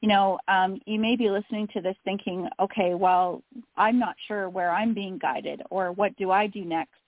[0.00, 3.42] you know um you may be listening to this thinking okay well
[3.76, 6.98] i'm not sure where i'm being guided or what do i do next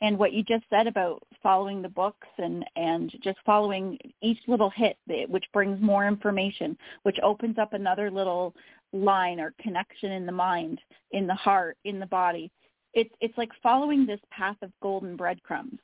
[0.00, 4.70] and what you just said about following the books and and just following each little
[4.70, 4.96] hit
[5.28, 8.54] which brings more information which opens up another little
[8.92, 10.80] line or connection in the mind
[11.12, 12.50] in the heart in the body.
[12.94, 15.78] It's it's like following this path of golden breadcrumbs.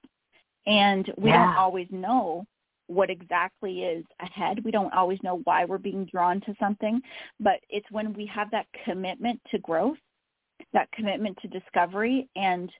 [0.66, 2.46] And we don't always know
[2.86, 4.64] what exactly is ahead.
[4.64, 7.00] We don't always know why we're being drawn to something,
[7.38, 9.98] but it's when we have that commitment to growth,
[10.72, 12.70] that commitment to discovery and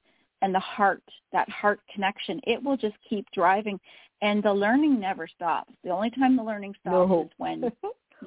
[0.44, 1.02] and the heart,
[1.33, 3.80] that heart connection, it will just keep driving
[4.20, 5.72] and the learning never stops.
[5.83, 7.22] The only time the learning stops No.
[7.22, 7.72] is when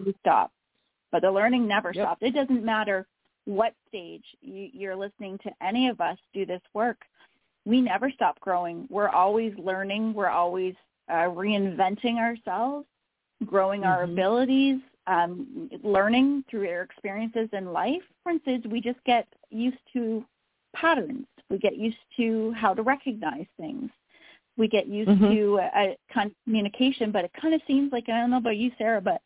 [0.03, 0.51] you stop.
[1.11, 2.03] But the learning never Yep.
[2.03, 2.21] stops.
[2.23, 3.07] It doesn't matter
[3.45, 7.05] what stage you, you're listening to any of us do this work.
[7.65, 8.87] We never stop growing.
[8.89, 10.13] We're always learning.
[10.13, 10.75] We're always
[11.09, 12.87] uh, reinventing ourselves,
[13.45, 14.13] growing our Mhm.
[14.13, 18.03] abilities, um, learning through our experiences in life.
[18.23, 20.25] For instance, we just get used to
[20.75, 21.25] patterns.
[21.49, 23.89] We get used to how to recognize things.
[24.57, 25.31] We get used Mhm.
[25.31, 28.37] to a, a kind of communication, but it kind of seems like, I don't know
[28.37, 29.21] about you, Sara, but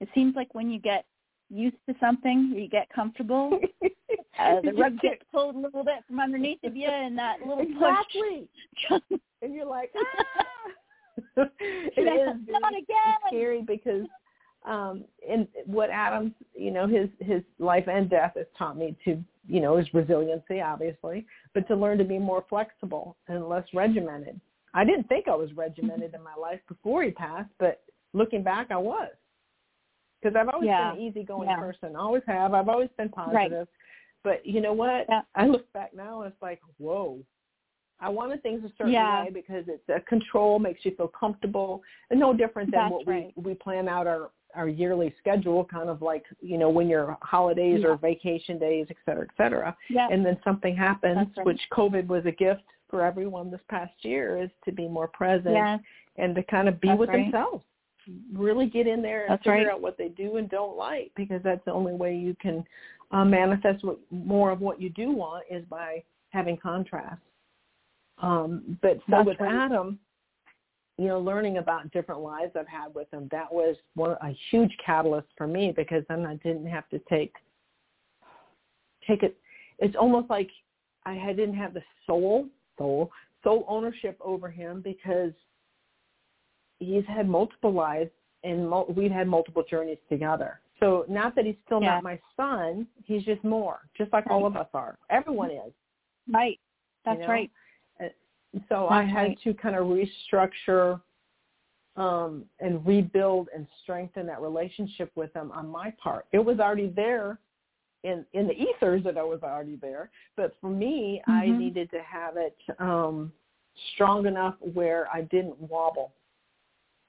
[0.00, 1.04] it seems like when you get
[1.50, 3.58] used to something, you get comfortable,
[4.38, 7.64] uh, the rug gets pulled a little bit from underneath of you and that little
[7.64, 8.48] exactly.
[8.88, 9.00] push.
[9.42, 10.36] And you're like, ah.
[11.36, 13.18] it Yeah, is not again.
[13.26, 14.06] scary because
[14.66, 19.22] um and what Adams, you know, his his life and death has taught me to,
[19.48, 24.40] you know, is resiliency obviously, but to learn to be more flexible and less regimented.
[24.74, 27.82] I didn't think I was regimented in my life before he passed, but
[28.12, 29.10] looking back I was.
[30.20, 30.92] Because I've always Yeah.
[30.92, 31.58] been an easygoing Yeah.
[31.58, 31.96] person.
[31.96, 32.54] Always have.
[32.54, 33.68] I've always been positive.
[33.68, 33.68] Right.
[34.22, 35.06] But you know what?
[35.08, 35.22] Yeah.
[35.34, 37.20] I look back now and it's like, whoa.
[37.98, 42.20] I wanted things a certain way because it's a control, makes you feel comfortable, and
[42.20, 43.32] no different than That's what right.
[43.36, 47.16] we we plan out our our yearly schedule, kind of like you know when your
[47.20, 47.88] holidays Yeah.
[47.88, 49.76] or vacation days, et cetera, et cetera.
[49.90, 50.08] yeah.
[50.10, 51.46] And then something happens, right.
[51.46, 55.54] which COVID was a gift for everyone this past year, is to be more present
[55.54, 55.78] yeah.
[56.16, 57.24] and to kind of be That's with right.
[57.24, 57.64] themselves.
[58.32, 59.72] Really get in there and That's figure right.
[59.72, 62.64] out what they do and don't like, because that's the only way you can
[63.10, 67.20] uh, manifest what, more of what you do want is by having contrast.
[68.18, 69.40] Um, but so That's with.
[69.40, 69.98] Adam,
[70.98, 74.74] you know, learning about different lives I've had with him, that was one a huge
[74.84, 77.34] catalyst for me because then I didn't have to take
[79.06, 79.36] take it.
[79.78, 80.50] It's almost like
[81.04, 83.10] I didn't have the soul soul
[83.44, 85.32] soul ownership over him because
[86.78, 88.10] he's had multiple lives
[88.42, 90.60] and mul- we've had multiple journeys together.
[90.80, 91.94] So not that he's still Yeah.
[91.94, 94.98] not my son, he's just more, just like all of us are.
[95.10, 95.72] Everyone is.
[96.28, 96.60] Right.
[97.04, 97.28] That's know?
[97.28, 97.50] right.
[98.68, 101.00] So I had to kind of restructure
[101.96, 106.26] um, and rebuild and strengthen that relationship with them on my part.
[106.32, 107.38] It was already there
[108.04, 111.58] in in the ethers that I was already there, but for me, I Mhm.
[111.58, 113.32] needed to have it um,
[113.94, 116.12] strong enough where I didn't wobble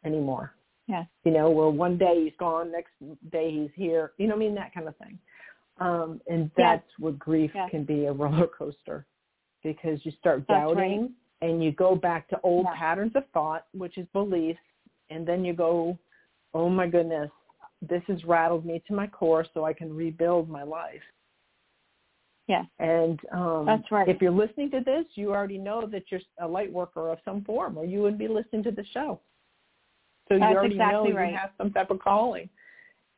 [0.04, 0.54] anymore.
[0.88, 1.06] Yeah.
[1.26, 2.94] You know, where one day he's gone, next
[3.30, 4.14] day he's here.
[4.18, 5.20] You know, what I mean that kind of thing.
[5.80, 6.82] Um, and Yes.
[6.82, 7.70] that's where grief Yes.
[7.70, 9.06] can be a roller coaster
[9.64, 11.12] because you start That's right.
[11.42, 12.76] And you go back to old Yeah.
[12.76, 14.60] patterns of thought, which is beliefs,
[15.10, 15.98] and then you go,
[16.54, 17.30] oh my goodness,
[17.82, 21.04] this has rattled me to my core so I can rebuild my life.
[22.48, 22.64] Yeah.
[22.80, 24.08] And um, That's right.
[24.08, 27.44] if you're listening to this, you already know that you're a light worker of some
[27.44, 29.20] form, or you wouldn't be listening to the show.
[30.30, 31.32] So you already exactly know right.
[31.32, 32.50] you have some type of calling.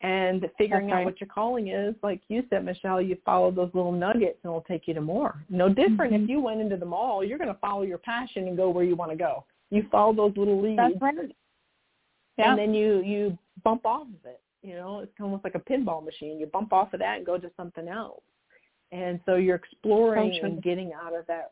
[0.01, 1.05] And figuring That's out right.
[1.05, 4.61] what your calling is, like you said, Michelle, you follow those little nuggets and it'll
[4.61, 5.43] take you to more.
[5.49, 6.23] No different Mhm.
[6.23, 8.85] if you went into the mall, you're going to follow your passion and go where
[8.85, 9.43] you want to go.
[9.71, 11.35] You follow those little leads That's right.
[12.37, 12.51] Yeah.
[12.51, 14.39] and then you you bump off of it.
[14.61, 16.39] You know, it's almost like a pinball machine.
[16.39, 18.23] You bump off of that and go to something else.
[18.93, 21.51] And so you're exploring So and getting out of that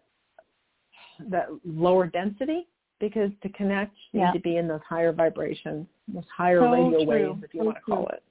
[1.30, 2.68] that lower density
[3.00, 4.32] because to connect you Yeah.
[4.32, 7.06] need to be in those higher vibrations, those higher So radio true.
[7.06, 8.16] waves if you So want to call true.
[8.16, 8.24] it.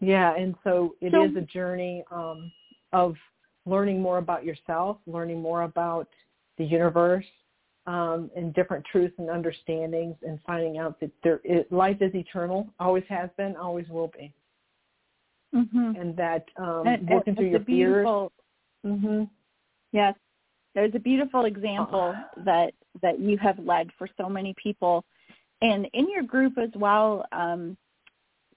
[0.00, 2.52] Yeah, and so it is So- a journey um,
[2.92, 3.16] of
[3.64, 6.08] learning more about yourself, learning more about
[6.58, 7.24] the universe,
[7.86, 12.68] um, and different truths and understandings, and finding out that there is, life is eternal,
[12.80, 14.32] always has been, always will be,
[15.54, 16.00] Mhm.
[16.00, 17.94] and that um, And- working through your fears.
[18.06, 18.32] beautiful,
[18.82, 19.24] hmm
[19.92, 20.16] Yes.
[20.74, 25.04] There's a beautiful example that that you have led for so many people.
[25.62, 27.76] And in your group as well, um,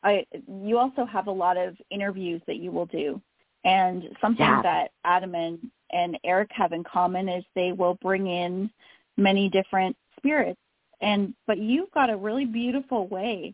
[0.03, 3.21] I you also have a lot of interviews that you will do.
[3.65, 4.61] And something Yeah.
[4.61, 5.59] that Adam and,
[5.91, 8.69] and Eric have in common is they will bring in
[9.17, 10.59] many different spirits.
[11.01, 13.53] And but you've got a really beautiful way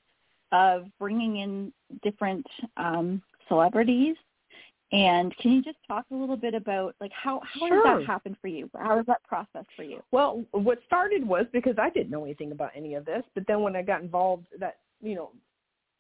[0.52, 1.74] of bringing in
[2.04, 2.46] different
[2.78, 4.16] um, celebrities
[4.92, 8.00] and can you just talk a little bit about like how how does Sure.
[8.00, 8.70] that happen for you?
[8.78, 10.02] How does that process for you?
[10.12, 13.62] Well, what started was because I didn't know anything about any of this, but then
[13.62, 15.32] when I got involved, that you know,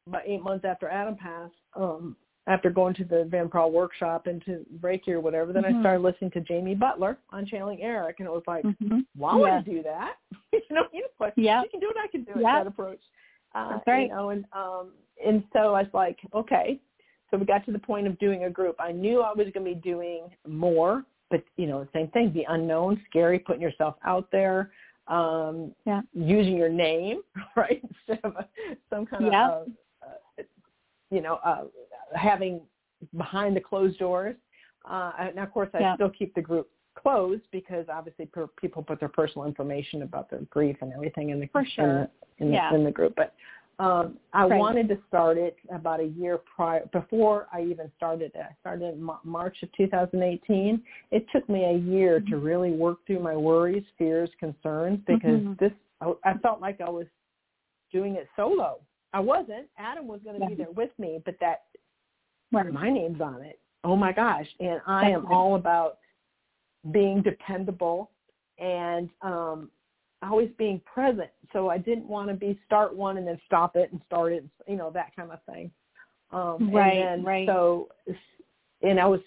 [0.07, 2.15] about eight months after Adam passed, um,
[2.47, 5.81] after going to the Van Praagh workshop and to Reiki or whatever, then I Mhm.
[5.81, 8.99] started listening to Jamie Butler on Channeling Erik, and it was like, Mm-hmm.
[9.17, 10.17] well, I want to do that.
[10.53, 11.63] you know, you know, like, Yeah.
[11.63, 12.41] you can do it, I can do it.
[12.41, 12.59] Yeah.
[12.59, 13.01] That approach.
[13.55, 14.09] Uh, That's right.
[14.09, 14.91] You know, and um,
[15.25, 16.79] and so I was like, okay.
[17.31, 18.75] So we got to the point of doing a group.
[18.79, 22.31] I knew I was going to be doing more, but you know, the same thing,
[22.33, 24.71] the unknown, scary, putting yourself out there,
[25.07, 26.01] um, Yeah.
[26.13, 27.21] using your name,
[27.55, 28.47] right, instead of a,
[28.89, 29.49] some kind Yeah.
[29.49, 29.67] of,
[31.15, 31.63] you know, uh,
[32.13, 32.61] having
[33.15, 34.35] behind the closed doors.
[34.83, 35.95] Uh, and of course, I Yeah.
[35.95, 40.41] still keep the group closed because obviously per, people put their personal information about their
[40.49, 41.87] grief and everything in the For in sure.
[41.87, 42.09] the,
[42.45, 42.69] in, Yeah.
[42.69, 43.15] the, in the group.
[43.15, 43.33] But
[43.79, 44.59] um, I Right.
[44.59, 48.41] wanted to start it about a year prior before I even started it.
[48.41, 50.81] I started in Ma- March of 2018.
[51.11, 52.45] It took me a year to Mm-hmm.
[52.45, 55.57] really work through my worries, fears, concerns because Mhm.
[55.59, 57.07] this I, I felt like I was
[57.91, 58.79] doing it solo.
[59.15, 59.67] I wasn't.
[59.77, 61.63] Adam was going to be there with me, but that
[62.51, 62.71] Right.
[62.71, 63.59] my name's on it.
[63.83, 64.47] Oh my gosh!
[64.59, 65.99] And I am all about
[66.91, 68.11] being dependable
[68.59, 69.71] and um
[70.21, 71.29] always being present.
[71.53, 74.45] So I didn't want to be start one and then stop it and start it,
[74.67, 75.71] you know, that kind of thing.
[76.31, 77.47] Um Right, and then right.
[77.47, 77.89] so
[78.81, 79.21] and I was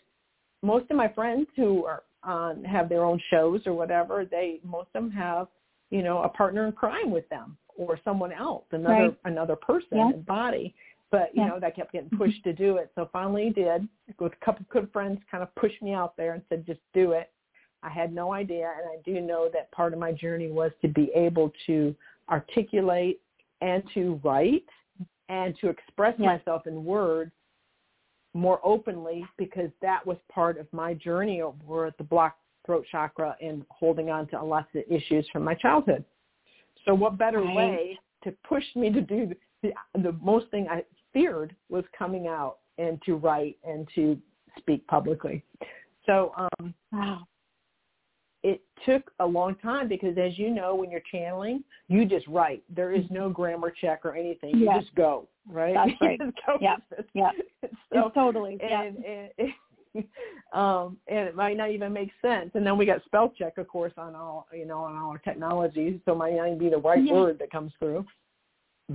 [0.63, 4.89] most of my friends who are on have their own shows or whatever, they most
[4.95, 5.49] of them have,
[5.91, 9.19] you know, a partner in crime with them or someone else, another Right.
[9.25, 10.09] another person Yeah.
[10.11, 10.75] and body.
[11.11, 11.49] But you Yeah.
[11.49, 12.19] know, that kept getting mm-hmm.
[12.19, 12.91] pushed to do it.
[12.95, 16.17] So finally he did with a couple of good friends kind of pushed me out
[16.17, 17.33] there and said, just do it.
[17.83, 20.89] I had no idea, and I do know that part of my journey was to
[20.89, 21.95] be able to
[22.29, 23.23] articulate
[23.61, 24.69] and to write
[25.29, 26.27] and to express Yes.
[26.27, 27.33] myself in words
[28.35, 33.37] more openly because that was part of my journey over at the blocked throat chakra
[33.41, 36.05] and holding on to a lot of the issues from my childhood.
[36.85, 37.55] So what better Right.
[37.55, 42.59] way to push me to do the, the most thing I feared was coming out
[42.79, 44.21] and to write and to
[44.59, 45.45] speak publicly.
[46.07, 47.27] So um, Wow.
[48.43, 52.63] it took a long time because as you know when you're channeling you just write
[52.69, 56.19] there is no grammar check or anything you just go right That's right.
[56.47, 56.77] Go Yeah.
[57.15, 57.31] Yeah.
[57.93, 58.59] so, totally.
[58.61, 58.83] Yeah.
[58.83, 59.31] and, and
[60.53, 63.69] um and it might not even make sense and then we got spell check of
[63.69, 66.69] course on all you know on all our technologies so it might not even be
[66.71, 67.13] the right Yeah.
[67.13, 68.05] word that comes through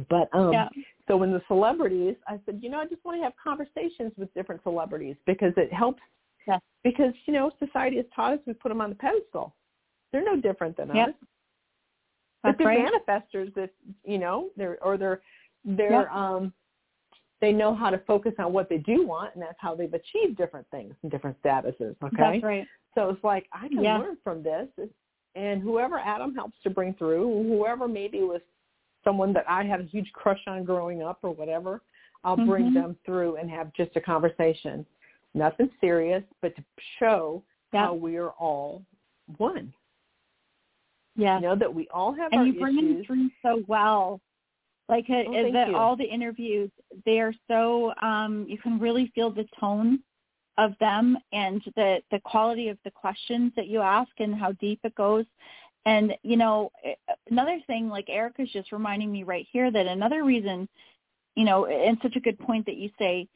[0.10, 0.70] but um yeah.
[1.08, 4.34] so when the celebrities i said you know i just want to have conversations with
[4.34, 6.01] different celebrities because it helps
[6.47, 6.60] Yes.
[6.84, 9.56] because you know society has taught us we put them on the pedestal
[10.12, 11.10] they're no different than Yep.
[11.10, 11.16] us
[12.43, 12.91] That's but they're right.
[13.08, 13.70] manifestors that
[14.04, 15.22] you know they're or they're
[15.64, 16.12] they're Yep.
[16.12, 16.54] um
[17.42, 20.38] they know how to focus on what they do want and that's how they've achieved
[20.38, 22.68] different things in different statuses okay That's right.
[22.96, 23.98] so it's like i can Yeah.
[23.98, 24.68] learn from this
[25.36, 28.42] and whoever adam helps to bring through whoever maybe was
[29.04, 31.82] someone that i had a huge crush on growing up or whatever
[32.24, 32.74] i'll bring Mhm.
[32.74, 34.86] them through and have just a conversation
[35.34, 36.64] nothing serious but to
[37.00, 37.88] show Yeah.
[37.88, 38.84] how we are all
[39.38, 39.74] one
[41.16, 41.36] Yeah.
[41.38, 44.22] you know that we all have our and you bring issues them through so well.
[44.90, 46.70] Like uh, Oh, thank the, all the interviews,
[47.06, 50.00] they are so um, you can really feel the tone
[50.58, 54.80] of them and the the quality of the questions that you ask and how deep
[54.84, 55.26] it goes.
[55.86, 56.72] And you know,
[57.30, 60.68] another thing, like Erica's just reminding me right here that another reason,
[61.36, 63.28] you know, and such a good point that you say,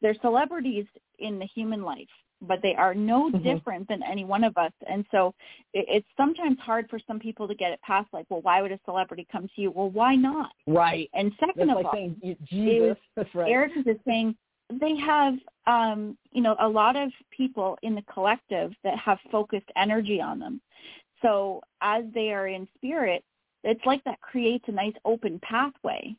[0.00, 0.86] they're celebrities
[1.18, 2.08] in the human life,
[2.48, 3.42] but they are no Mhm.
[3.44, 4.72] different than any one of us.
[4.86, 5.34] And so
[5.74, 8.72] it, it's sometimes hard for some people to get it past, like, well, why would
[8.72, 9.70] a celebrity come to you?
[9.70, 10.52] Well, why not?
[10.66, 14.36] right And that's second of like all, saying jesus that's right Erik is just saying
[14.70, 15.34] they have,
[15.66, 20.38] um, you know, a lot of people in the collective that have focused energy on
[20.38, 20.60] them.
[21.22, 23.24] So as they are in spirit,
[23.64, 26.14] it's like that creates a nice open pathway.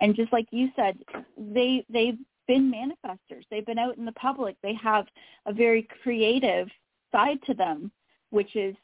[0.00, 0.98] And just like you said,
[1.36, 2.18] they they've
[2.48, 3.44] been manifestors.
[3.50, 4.56] They've been out in the public.
[4.62, 5.06] They have
[5.46, 6.68] a very creative
[7.12, 7.92] side to them,
[8.30, 8.74] which is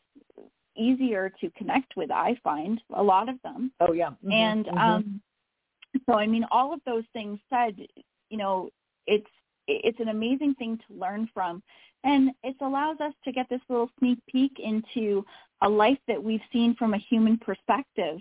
[0.76, 2.10] easier to connect with.
[2.10, 4.78] I find a lot of them oh yeah Mhm, and mhm.
[4.78, 5.20] um
[6.06, 7.76] so i mean all of those things said
[8.28, 8.68] you know
[9.06, 9.30] it's
[9.68, 11.62] it's an amazing thing to learn from
[12.02, 15.24] and it allows us to get this little sneak peek into
[15.62, 18.18] a life that we've seen from a human perspective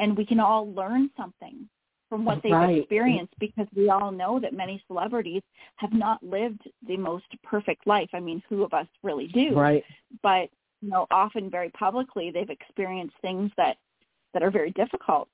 [0.00, 1.68] and we can all learn something
[2.14, 2.78] from what they've Right.
[2.78, 5.42] experienced because we all know that many celebrities
[5.78, 8.08] have not lived the most perfect life.
[8.12, 9.58] I mean who of us really do?
[9.58, 9.84] Right.
[10.22, 10.48] But
[10.80, 13.78] you know often very publicly they've experienced things that
[14.32, 15.28] that are very difficult.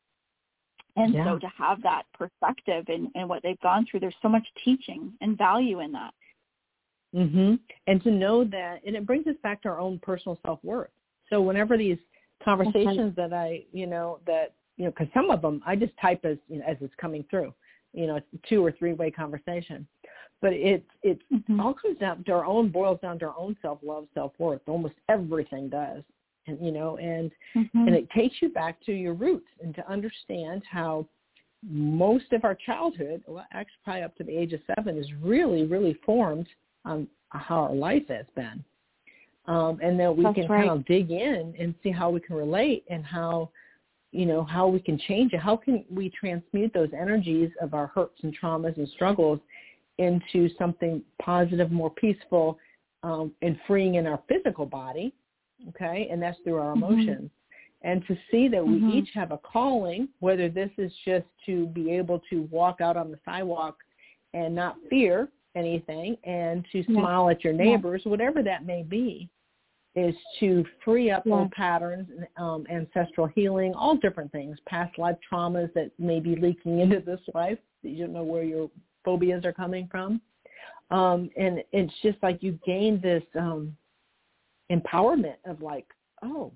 [0.97, 1.25] And Yeah.
[1.25, 5.13] so to have that perspective and and what they've gone through there's so much teaching
[5.21, 6.15] and value in that.
[7.13, 7.57] Hmm
[7.89, 10.93] And to know that, and it brings us back to our own personal self worth.
[11.29, 11.99] So whenever these
[12.43, 16.25] conversations that I, you know, that you know, because some of them I just type
[16.25, 17.53] as you know, as it's coming through,
[17.93, 18.19] you know,
[18.49, 19.87] two or three way conversation,
[20.41, 21.61] but it's it's Mhm.
[21.61, 24.67] all comes down to our own boils down to our own self love, self worth.
[24.67, 26.03] Almost everything does,
[26.47, 27.87] and you know, and Mhm.
[27.87, 31.07] and it takes you back to your roots and to understand how
[31.63, 35.65] most of our childhood, well, actually probably up to the age of seven, is really,
[35.67, 36.49] really formed
[36.87, 38.65] on how our life has been.
[39.45, 40.69] Um, and then we That's can right.
[40.69, 43.51] kind of dig in and see how we can relate and how,
[44.13, 45.41] you know, how we can change it.
[45.41, 49.39] How can we transmute those energies of our hurts and traumas and struggles
[49.99, 52.59] into something positive, more peaceful,
[53.03, 55.13] um, and freeing in our physical body,
[55.69, 56.09] okay?
[56.11, 56.83] And that's through our Mhm.
[56.83, 57.31] emotions.
[57.83, 58.95] And to see that we Mhm.
[58.95, 63.11] each have a calling, whether this is just to be able to walk out on
[63.11, 63.83] the sidewalk
[64.35, 67.01] and not fear anything and to Yeah.
[67.01, 67.65] smile at your Yeah.
[67.65, 69.29] neighbors, whatever that may be,
[69.97, 71.35] is to free up Yeah.
[71.35, 76.81] old patterns, um, ancestral healing, all different things, past life traumas that may be leaking
[76.81, 78.71] into this life you don't know where your
[79.05, 80.21] phobias are coming from.
[80.91, 83.77] Um, and it's just like you gain this um,
[84.71, 85.87] empowerment of like,
[86.23, 86.53] oh,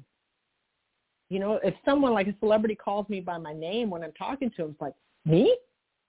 [1.30, 4.51] you know, if someone like a celebrity calls me by my name when I'm talking
[4.51, 5.57] to them, it's like, me?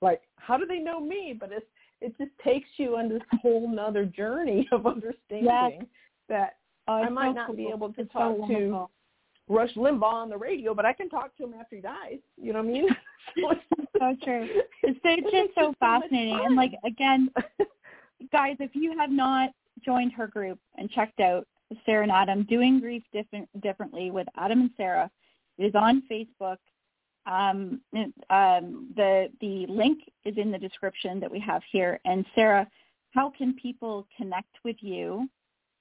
[0.02, 1.36] Like, how do they know me?
[1.40, 1.66] But it's
[2.02, 7.10] it just takes you on this whole nother journey of understanding that Oh, it's I
[7.10, 8.88] might not be able to It's so talk to.
[9.48, 12.18] Rush Limbaugh on the radio, but I can talk to him after he dies.
[12.36, 12.88] You know what I mean?
[13.40, 13.62] so, it's,
[14.00, 17.30] so true it's, it's makes just so fascinating and like again
[18.32, 19.52] guys, if you have not
[19.84, 21.48] joined her group and checked out
[21.86, 25.10] Sara and Adam doing grief different, differently with Adam and Sara,
[25.58, 26.58] it is on Facebook.
[27.26, 27.82] Um,
[28.30, 32.00] um, the the link is in the description that we have here.
[32.06, 32.68] And Sara,
[33.12, 35.28] how can people connect with you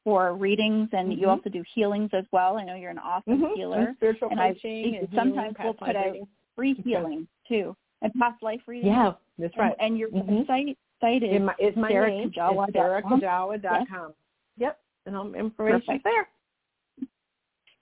[0.04, 0.90] for readings?
[0.92, 1.30] And you Mhm.
[1.30, 2.58] also do healings as well.
[2.58, 3.54] I know you're an awesome Mhm.
[3.54, 3.78] healer.
[3.88, 6.16] And spiritual And I- and sometimes we'll put out.
[6.54, 8.94] Free healing too, and past life readings.
[8.94, 9.74] Yeah, that's right.
[9.80, 10.46] And, and your Mhm.
[10.46, 12.30] website site is my, it's my Sara name.
[12.30, 13.20] Kujawa It's dot com.
[13.20, 14.14] sarakujawa.com.
[14.58, 16.04] Yep, and all information's Perfect.
[16.04, 16.28] there.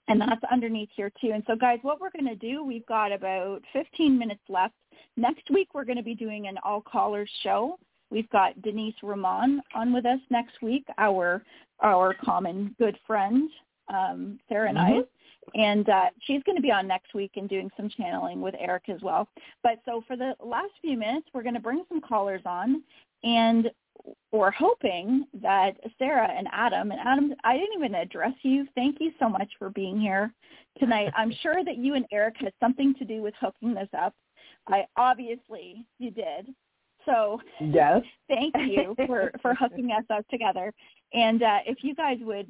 [0.09, 1.31] and that's underneath here too.
[1.31, 4.73] And so guys, what we're going to do, we've got about 15 minutes left.
[5.15, 7.77] Next week, we're going to be doing an all callers show.
[8.13, 11.41] We've got Denise Ramon on with us next week, our
[11.79, 13.49] our common good friend,
[13.89, 14.99] um, Sara and mm-hmm.
[14.99, 15.59] I.
[15.59, 18.87] And uh, she's going to be on next week and doing some channeling with Erik
[18.87, 19.27] as well.
[19.63, 22.83] But so for the last few minutes, we're going to bring some callers on,
[23.23, 23.69] and
[24.31, 28.67] we're hoping that Sara and Adam, and Adam, I didn't even address you.
[28.75, 30.31] Thank you so much for being here
[30.79, 31.11] tonight.
[31.17, 34.13] I'm sure that you and Erik had something to do with hooking this up.
[34.67, 36.53] I obviously you did.
[37.05, 40.73] So yes, thank you for for hooking us up together.
[41.13, 42.47] And uh, if you guys would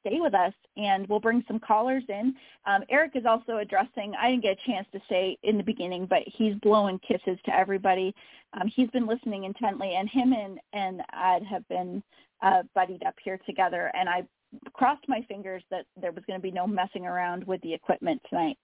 [0.00, 2.34] stay with us, and we'll bring some callers in.
[2.66, 4.12] Um, Erik is also addressing.
[4.20, 7.56] I didn't get a chance to say in the beginning, but he's blowing kisses to
[7.56, 8.14] everybody.
[8.52, 12.02] Um, he's been listening intently, and him and and Ad have been
[12.42, 13.90] uh, buddied up here together.
[13.94, 14.24] And I
[14.74, 18.20] crossed my fingers that there was going to be no messing around with the equipment
[18.28, 18.58] tonight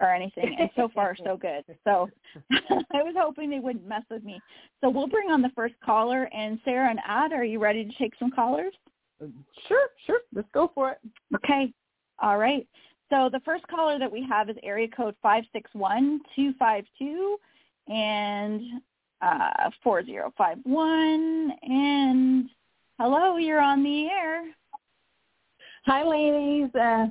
[0.00, 0.56] or anything.
[0.58, 1.64] And so far, so good.
[1.84, 2.08] So
[2.52, 4.40] I was hoping they wouldn't mess with me.
[4.80, 6.28] So we'll bring on the first caller.
[6.32, 8.74] And Sara and Ad, are you ready to take some callers?
[9.68, 10.20] Sure, sure.
[10.34, 10.98] Let's go for it.
[11.36, 11.72] Okay.
[12.20, 12.66] All right.
[13.10, 16.84] So the first caller that we have is area code five six one two five
[16.98, 17.36] two
[17.86, 18.60] and
[19.22, 21.52] uh, 4051.
[21.62, 22.50] And
[22.98, 24.44] hello, you're on the air.
[25.86, 26.74] Hi, ladies.
[26.74, 27.06] Uh,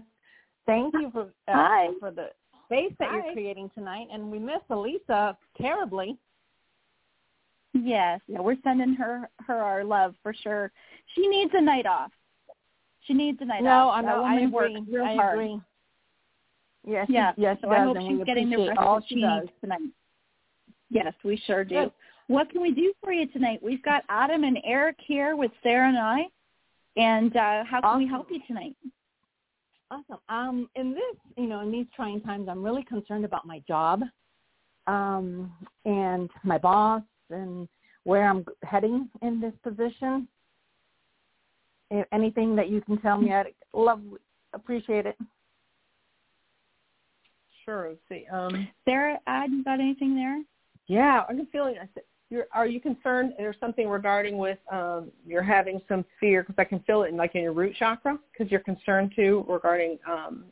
[0.65, 1.87] thank you for uh, Hi.
[1.99, 2.29] for the
[2.65, 3.17] space that Hi.
[3.17, 4.07] you're creating tonight.
[4.11, 6.17] And we miss Elisa terribly.
[7.73, 10.71] Yes, yeah, we're sending her her our love for sure.
[11.15, 12.11] She needs a night off.
[13.07, 14.05] She needs a night no, off.
[14.05, 14.47] No, I agree.
[14.47, 15.33] works real I hard.
[15.33, 15.61] agree.
[16.85, 17.31] Yes, yeah.
[17.37, 19.41] yes, so I hope she's we getting the rest all she she does.
[19.41, 19.79] needs tonight.
[20.89, 21.75] Yes, we sure do.
[21.75, 21.91] Good.
[22.27, 23.59] What can we do for you tonight?
[23.63, 26.23] We've got Adam and Erik here with Sara and I.
[26.95, 28.03] And uh, how can awesome.
[28.03, 28.75] we help you tonight?
[29.93, 30.19] Awesome.
[30.27, 34.01] Um, in this, you know, in these trying times, I'm really concerned about my job
[34.87, 35.51] um,
[35.85, 37.67] and my boss and
[38.03, 40.27] where I'm heading in this position.
[41.91, 44.01] If anything that you can tell me, I'd love,
[44.53, 45.17] appreciate it.
[47.63, 47.89] Sure.
[47.89, 48.25] Let's see.
[48.33, 50.41] Um, Sara, Ad, you got anything there?
[50.87, 51.75] yeah, I'm feeling.
[52.33, 53.33] You're, are you concerned?
[53.37, 57.15] There's something regarding with um, you're having some fear because I can feel it in
[57.15, 60.45] like in your root chakra because you're concerned too regarding um,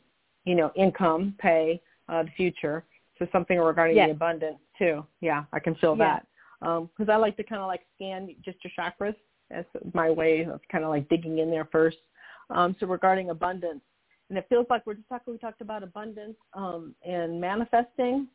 [0.44, 2.84] you know income, pay, uh, the future.
[3.18, 4.06] So something regarding Yes.
[4.06, 5.04] the abundance too.
[5.20, 6.20] Yeah, I can feel Yeah.
[6.60, 9.16] that because I like to kind of like scan just your chakras.
[9.50, 11.98] That's my way of kind of like digging in there first.
[12.50, 13.82] Um, so regarding abundance,
[14.28, 15.32] and it feels like we're just talking.
[15.32, 18.28] We talked about abundance um, and manifesting.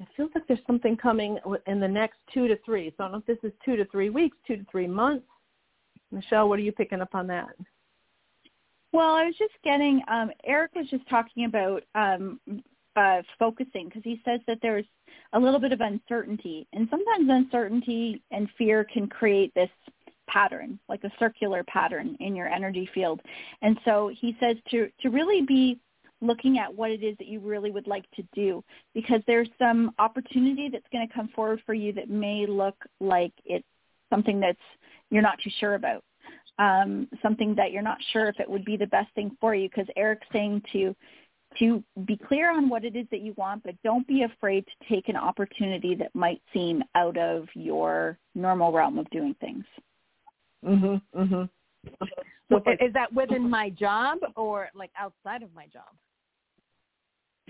[0.00, 2.92] It feels like there's something coming in the next two to three.
[2.96, 5.26] So I don't know if this is two to three weeks, two to three months.
[6.10, 7.54] Michelle, what are you picking up on that?
[8.92, 12.40] Well, I was just getting, um, Erik was just talking about um,
[12.96, 14.86] uh, focusing because he says that there's
[15.34, 16.66] a little bit of uncertainty.
[16.72, 19.70] And sometimes uncertainty and fear can create this
[20.28, 23.20] pattern, like a circular pattern in your energy field.
[23.62, 25.78] And so he says to, to really be
[26.20, 28.62] looking at what it is that you really would like to do
[28.94, 33.32] because there's some opportunity that's going to come forward for you that may look like
[33.44, 33.66] it's
[34.10, 34.58] something that's
[35.10, 36.04] you're not too sure about
[36.58, 39.68] um, something that you're not sure if it would be the best thing for you
[39.68, 40.94] because erik's saying to
[41.58, 44.88] to be clear on what it is that you want, but don't be afraid to
[44.88, 49.64] take an opportunity that might seem out of your normal realm of doing things.
[50.62, 51.02] Mhm.
[51.12, 51.50] Mhm.
[52.48, 55.92] So is that within my job or like outside of my job?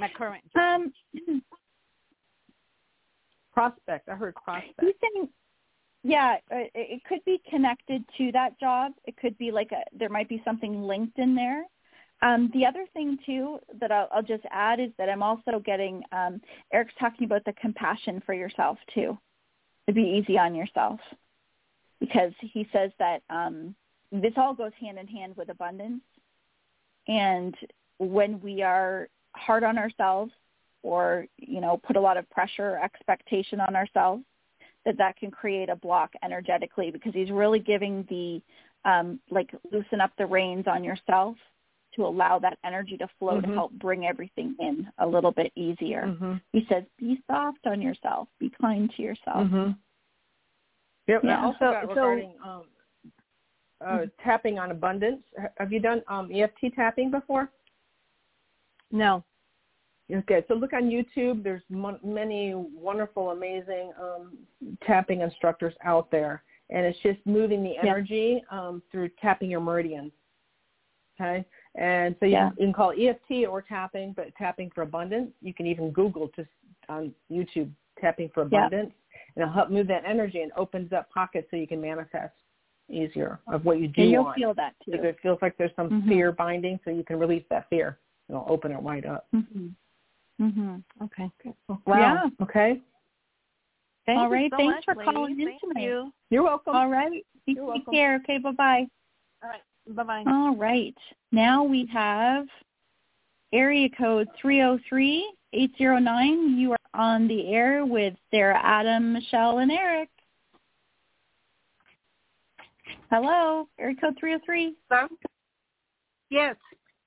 [0.00, 0.80] My current job.
[1.28, 1.42] Um,
[3.52, 4.08] prospect.
[4.08, 4.80] I heard prospect.
[4.80, 5.28] he's saying,
[6.02, 8.92] yeah, it, it could be connected to that job.
[9.04, 11.64] It could be like a there might be something linked in there.
[12.22, 16.02] Um, the other thing too that I'll, I'll just add is that I'm also getting
[16.12, 16.40] um,
[16.72, 19.18] Erik's talking about the compassion for yourself too,
[19.86, 21.00] to be easy on yourself,
[21.98, 23.74] because he says that um,
[24.10, 26.02] this all goes hand in hand with abundance,
[27.08, 27.54] and
[27.98, 30.32] when we are hard on ourselves
[30.82, 34.22] or you know put a lot of pressure or expectation on ourselves,
[34.84, 38.40] that that can create a block energetically because he's really giving the
[38.88, 41.36] um, like loosen up the reins on yourself
[41.94, 43.46] to allow that energy to flow Mhm.
[43.46, 46.04] to help bring everything in a little bit easier.
[46.06, 46.40] Mhm.
[46.52, 48.28] He says, be soft on yourself.
[48.38, 49.48] Be kind to yourself.
[49.48, 49.76] Mhm.
[51.08, 51.22] Yep.
[51.24, 51.44] and I Yeah.
[51.44, 52.64] also So- got so- regarding um,
[53.80, 55.24] uh, tapping on abundance.
[55.58, 57.50] Have you done um, EFT tapping before?
[58.90, 59.24] No.
[60.12, 61.42] Okay, so look on YouTube.
[61.44, 64.36] There's mon- many wonderful, amazing um,
[64.84, 67.82] tapping instructors out there, and it's just moving the Yeah.
[67.82, 70.10] energy um, through tapping your meridians.
[71.20, 71.44] Okay,
[71.76, 72.50] and so you, Yeah.
[72.58, 75.30] you can call EFT or tapping, but tapping for abundance.
[75.42, 76.48] You can even Google just
[76.88, 77.70] on YouTube
[78.00, 78.66] tapping for Yeah.
[78.66, 78.92] abundance,
[79.36, 82.34] and it'll help move that energy and opens up pockets so you can manifest
[82.88, 84.36] easier of what you do And you'll want.
[84.36, 84.94] feel that too.
[84.94, 86.08] it feels like there's some Mhm.
[86.08, 87.98] fear binding, so you can release that fear.
[88.30, 89.26] It'll open it right up.
[89.34, 89.74] Mhm.
[90.40, 90.82] Mhm.
[91.02, 91.30] Okay.
[91.42, 91.54] Good.
[91.86, 92.30] Yeah.
[92.40, 92.80] Okay.
[94.06, 94.50] Thank All you right.
[94.50, 95.14] so Thanks much, for ladies.
[95.14, 95.82] calling in Thank tonight.
[95.82, 96.12] You.
[96.30, 96.74] You're welcome.
[96.76, 97.12] All right.
[97.12, 97.24] You
[97.54, 97.92] You're take welcome.
[97.92, 98.14] care.
[98.16, 98.38] Okay.
[98.38, 98.86] Bye bye.
[99.42, 99.62] All right.
[99.88, 100.24] Bye bye.
[100.26, 100.96] All right.
[101.32, 102.48] Now we have
[103.52, 106.56] area code 303-809.
[106.56, 110.08] You are on the air with Sara, Adam, Michelle, and Erik.
[113.10, 114.76] Hello, area code 303.
[114.88, 115.08] Hello?
[116.30, 116.56] Yes.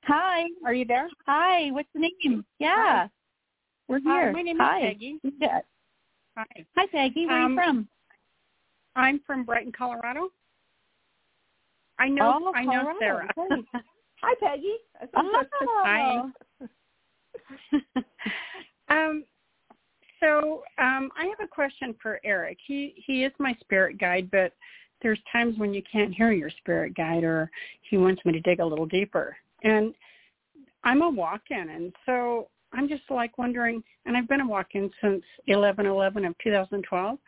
[0.05, 0.43] Hi.
[0.65, 1.07] Are you there?
[1.25, 1.71] Hi.
[1.71, 2.45] What's the name?
[2.59, 3.07] Yeah.
[3.87, 4.27] We're here.
[4.27, 4.79] Hi, my name Hi.
[4.79, 5.19] is Peggy.
[5.39, 5.59] Yeah.
[6.37, 6.65] Hi.
[6.75, 7.25] Hi, Peggy.
[7.27, 7.87] Where Um, are you from?
[8.95, 10.29] I'm from Brighton, Colorado.
[11.99, 13.29] I know Oh, I know Sara.
[14.21, 14.75] Hi, Peggy.
[15.15, 16.31] Oh.
[18.89, 19.23] um
[20.19, 22.57] so um I have a question for Erik.
[22.65, 24.53] He he is my spirit guide, but
[25.01, 27.51] there's times when you can't hear your spirit guide or
[27.89, 29.35] he wants me to dig a little deeper.
[29.63, 29.93] And
[30.83, 35.23] I'm a walk-in and so I'm just like wondering and I've been a walk-in since
[35.47, 37.19] 11/11 of 2012.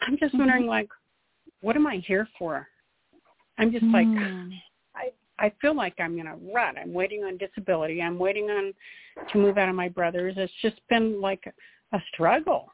[0.00, 0.38] I'm just Mhm.
[0.40, 0.90] wondering like
[1.60, 2.68] what am I here for?
[3.58, 4.52] I'm just like Hmm.
[4.94, 6.78] I I feel like I'm in a rut.
[6.78, 8.02] I'm waiting on disability.
[8.02, 8.74] I'm waiting on
[9.28, 10.36] to move out of my brother's.
[10.38, 11.46] It's just been like
[11.92, 12.72] a struggle.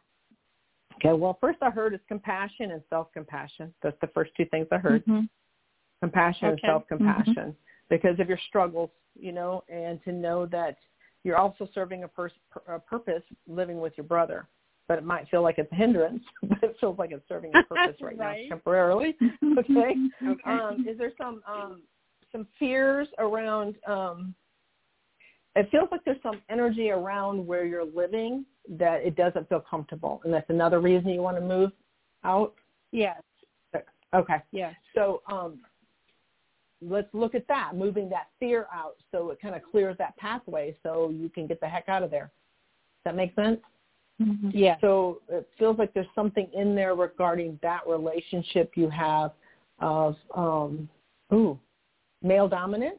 [0.95, 3.75] Okay, well, first I heard is compassion and self-compassion.
[3.83, 5.05] That's the first two things I heard.
[5.07, 5.29] Mhm.
[6.01, 7.57] Compassion and self-compassion
[7.89, 10.77] because of your struggles, you know, and to know that
[11.25, 12.11] you're also serving a,
[12.73, 14.49] a purpose living with your brother.
[14.89, 17.63] But it might feel like it's a hindrance, but it feels like it's serving a
[17.75, 18.45] purpose right, Right.
[18.49, 19.17] now temporarily.
[19.59, 19.95] Okay.
[20.27, 20.51] Okay.
[20.51, 21.83] Um, is there some um,
[22.33, 23.77] some fears around?
[23.87, 24.35] Um,
[25.55, 30.23] it feels like there's some energy around where you're living that it doesn't feel comfortable,
[30.25, 31.71] and that's another reason you want to move
[32.25, 32.55] out.
[32.93, 33.21] yes.
[34.15, 34.37] Okay.
[34.53, 34.75] Yes.
[34.95, 35.61] So um,
[36.83, 40.77] let's look at that, moving that fear out so it kind of clears that pathway
[40.83, 42.31] so you can get the heck out of there.
[43.05, 43.61] Does that make sense?
[44.21, 44.51] Mhm.
[44.53, 44.79] Yes.
[44.81, 49.33] So it feels like there's something in there regarding that relationship you have
[49.79, 50.89] of, um,
[51.33, 51.59] ooh,
[52.23, 52.99] male dominant.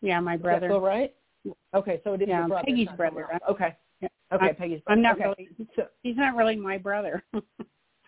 [0.00, 0.68] Yeah, my brother.
[0.68, 1.14] feel right?
[1.74, 2.64] Okay, so it is Yeah, your brother.
[2.66, 3.32] Peggy's it's not someone brother.
[3.32, 3.42] else.
[3.50, 3.76] Okay.
[4.00, 4.08] Yeah.
[4.32, 5.24] Okay, I'm- Peggy's I'm not okay.
[5.24, 7.22] really So, he's not really my brother.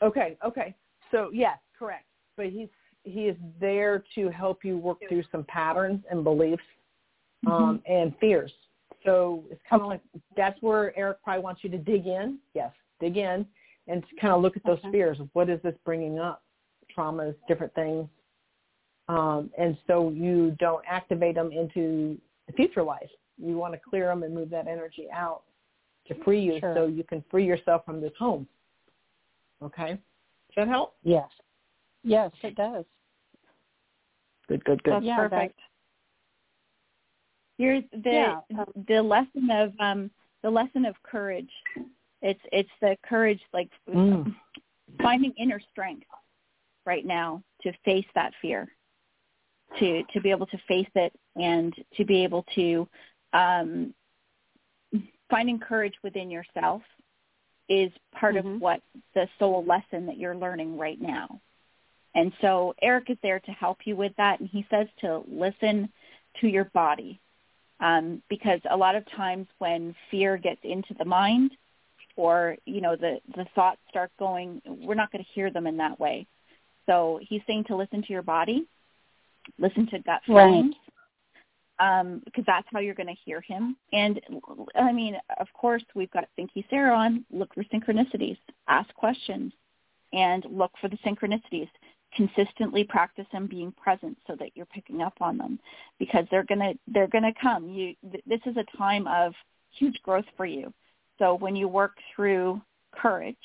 [0.03, 0.75] Okay, okay.
[1.11, 2.07] So yes, correct.
[2.39, 2.71] But he's
[3.05, 6.63] he is there to help you work through some patterns and beliefs
[7.47, 8.53] um, and fears.
[9.05, 10.03] So it's kind of like
[10.37, 12.39] that's where Erik probably wants you to dig in.
[12.55, 13.47] Yes, dig in
[13.89, 14.91] and kind of look at those Okay.
[14.93, 15.19] fears.
[15.33, 16.43] What is this bringing up?
[16.95, 18.07] Traumas, different things.
[19.09, 23.09] Um, and so you don't activate them into the future life.
[23.39, 25.43] You want to clear them and move that energy out
[26.09, 26.75] to free you Sure.
[26.75, 28.47] so you can free yourself from this home.
[29.63, 29.93] Okay?
[29.93, 30.95] Does that help?
[31.03, 31.29] yes.
[32.03, 32.85] Yes, it does.
[34.49, 34.95] Good, good, good.
[34.95, 35.59] That's yeah, perfect.
[37.59, 38.65] Here's the Yeah.
[38.89, 40.11] the lesson of um
[40.43, 41.51] the lesson of courage.
[42.23, 44.35] It's it's the courage like Mm.
[45.01, 46.07] finding inner strength
[46.87, 48.75] right now to face that fear.
[49.79, 52.89] To to be able to face it and to be able to
[53.33, 53.95] um
[55.31, 56.83] finding courage within yourself
[57.69, 58.57] is part Mhm.
[58.57, 58.83] of what
[59.15, 61.41] the soul lesson that you're learning right now.
[62.15, 65.89] And so Erik is there to help you with that and he says to listen
[66.41, 67.21] to your body
[67.81, 71.53] um, because a lot of times when fear gets into the mind
[72.17, 75.77] or you know the the thoughts start going we're not going to hear them in
[75.77, 76.27] that way.
[76.87, 78.67] So he's saying to listen to your body
[79.59, 80.47] listen to gut Right.
[80.47, 80.75] feelings
[81.81, 83.77] um, because that's how you're going to hear him.
[83.93, 84.21] And
[84.77, 88.37] i mean of course we've got thinky sarah on look for synchronicities
[88.69, 89.53] ask questions
[90.13, 91.69] and look for the synchronicities
[92.15, 95.59] consistently practice them being present so that you're picking up on them
[95.99, 97.69] because they're going to they're going to come.
[97.69, 99.33] You th- this is a time of
[99.71, 100.73] huge growth for you.
[101.19, 102.61] So when you work through
[102.93, 103.37] courage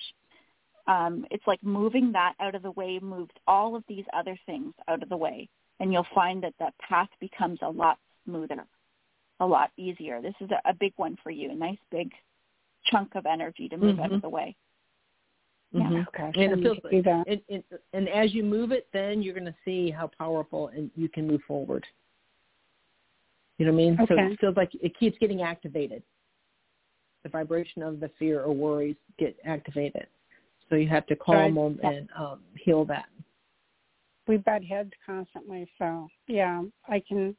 [0.87, 4.73] um, it's like moving that out of the way moves all of these other things
[4.87, 5.49] out of the way
[5.79, 8.65] and you'll find that that path becomes a lot smoother
[9.41, 10.21] a lot easier.
[10.21, 12.11] This is a, a big one for you a nice big
[12.85, 14.15] chunk of energy to move out Mhm.
[14.15, 14.55] of the way
[15.71, 15.81] Yeah.
[15.89, 16.07] Mhm.
[16.07, 16.31] Okay.
[16.35, 17.27] And it feels need do that.
[17.27, 17.63] and, and,
[17.93, 21.27] and as you move it, then you're going to see how powerful and you can
[21.27, 21.85] move forward.
[23.57, 23.97] You know what I mean?
[24.07, 26.03] So it feels like it keeps getting activated.
[27.23, 30.07] The vibration of the fear or worries get activated.
[30.69, 33.05] So you have to calm them and um, heal that.
[34.27, 37.35] we butt heads constantly, so yeah, I can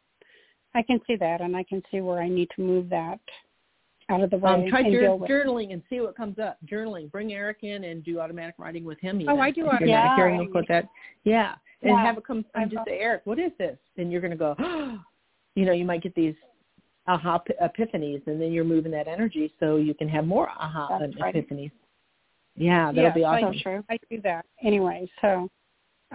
[0.75, 3.21] I can see that, and I can see where I need to move that
[4.09, 5.31] out of the way Um, try and jour- deal with.
[5.31, 6.59] journaling and see what comes up.
[6.65, 7.11] Journaling.
[7.11, 9.21] Bring Erik in and do automatic writing with him.
[9.21, 9.35] Even.
[9.35, 10.53] Oh, I do If you're not automatic hearing writing.
[10.55, 10.89] with that.
[11.25, 12.03] Yeah, and Yeah.
[12.03, 13.79] have it come and just say, Erik, what is this?
[13.97, 14.55] And you're going to go,
[15.57, 16.37] you know, you might get these
[17.09, 21.17] aha epiphanies, and then you're moving that energy so you can have more aha That's
[21.21, 21.35] right.
[21.35, 21.73] epiphanies.
[22.57, 23.59] Yeah, that'll Yes, be I- awesome.
[23.61, 23.85] true.
[23.91, 25.09] I do that anyway.
[25.21, 25.49] So,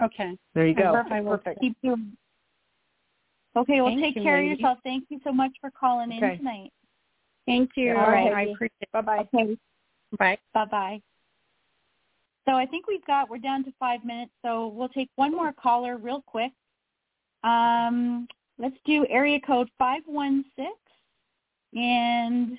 [0.02, 0.36] okay.
[0.54, 0.94] There you go.
[1.10, 1.60] I will Perfect.
[1.60, 2.16] Keep doing.
[3.54, 4.78] Okay, well, Thank take you, care of yourself.
[4.82, 6.72] Thank you so much for calling in tonight.
[7.46, 7.96] Thank you.
[7.96, 8.32] All right.
[8.32, 8.92] I appreciate it.
[8.92, 9.28] Bye-bye.
[9.34, 9.56] Okay,
[10.18, 10.38] Bye.
[10.54, 11.00] bye bye.
[12.46, 15.52] So I think we've got we're down to five minutes, so we'll take one more
[15.52, 16.52] caller real quick.
[17.44, 18.26] Um,
[18.58, 20.70] let's do area code five one six
[21.74, 22.58] and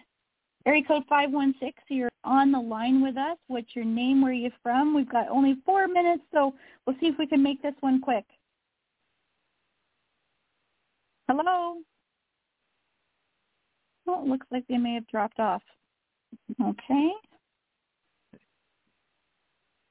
[0.65, 1.81] area code five one six.
[1.89, 3.37] You're on the line with us.
[3.47, 4.21] What's your name?
[4.21, 4.95] Where are you from?
[4.95, 6.53] We've got only four minutes, so
[6.85, 8.25] we'll see if we can make this one quick.
[11.27, 11.77] Hello.
[14.07, 15.61] Oh, it looks like they may have dropped off.
[16.61, 17.11] Okay.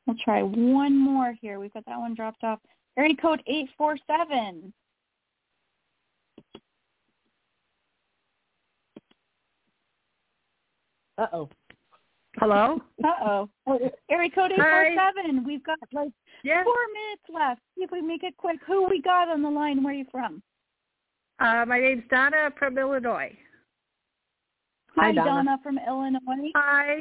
[0.07, 1.59] We'll try one more here.
[1.61, 2.59] We've got that one dropped off.
[2.99, 4.73] Area code 847.
[11.19, 11.49] Uh-oh.
[12.39, 12.81] Hello.
[13.05, 13.49] Uh-oh.
[14.11, 14.87] Area code Hi.
[14.93, 15.45] 847.
[15.45, 16.09] We've got like
[16.43, 16.65] Yes.
[16.65, 17.61] four minutes left.
[17.77, 18.59] See if we make it quick.
[18.67, 19.83] Who we got on the line?
[19.83, 20.43] Where are you from?
[21.39, 23.37] Uh, my name's Donna from Illinois.
[24.97, 25.59] Hi, Hi, Donna.
[25.63, 26.51] from Illinois.
[26.55, 26.99] Hi.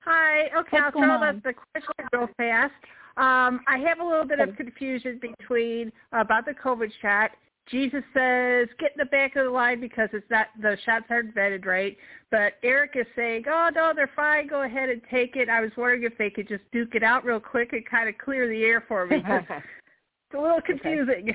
[0.00, 0.42] Hi.
[0.46, 1.42] Okay, What's I'll going throw on?
[1.44, 2.74] the, the question real fast.
[3.16, 7.30] Um, I have a little bit of confusion between uh, about the COVID shot.
[7.68, 11.34] Jesus says get in the back of the line because it's not the shots aren't
[11.34, 11.96] vetted right.
[12.30, 14.46] But Erik is saying, oh no, they're fine.
[14.46, 15.48] Go ahead and take it.
[15.48, 18.16] I was wondering if they could just duke it out real quick and kind of
[18.18, 19.20] clear the air for me.
[19.22, 21.34] 'cause it's a little confusing.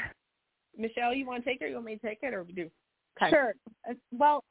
[0.77, 2.53] Michelle, you want to take it or you want me to take it or we
[2.53, 2.69] do?
[3.29, 3.53] Sure.
[3.89, 4.45] Uh, Well,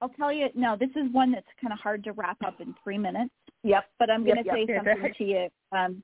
[0.00, 0.48] I'll, tell you.
[0.54, 3.30] No, this is one that's kind of hard to wrap up in three minutes.
[3.62, 3.84] Yep.
[3.98, 4.84] But I'm going to Yep, say yep.
[4.84, 5.48] something to you.
[5.72, 6.02] Um,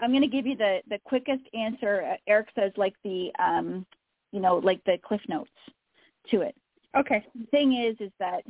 [0.00, 2.16] I'm going to give you the the quickest answer.
[2.26, 3.86] Erik says like the um,
[4.32, 5.50] you know, like the cliff notes
[6.30, 6.54] to it.
[6.96, 7.24] Okay.
[7.34, 8.42] The thing is, is that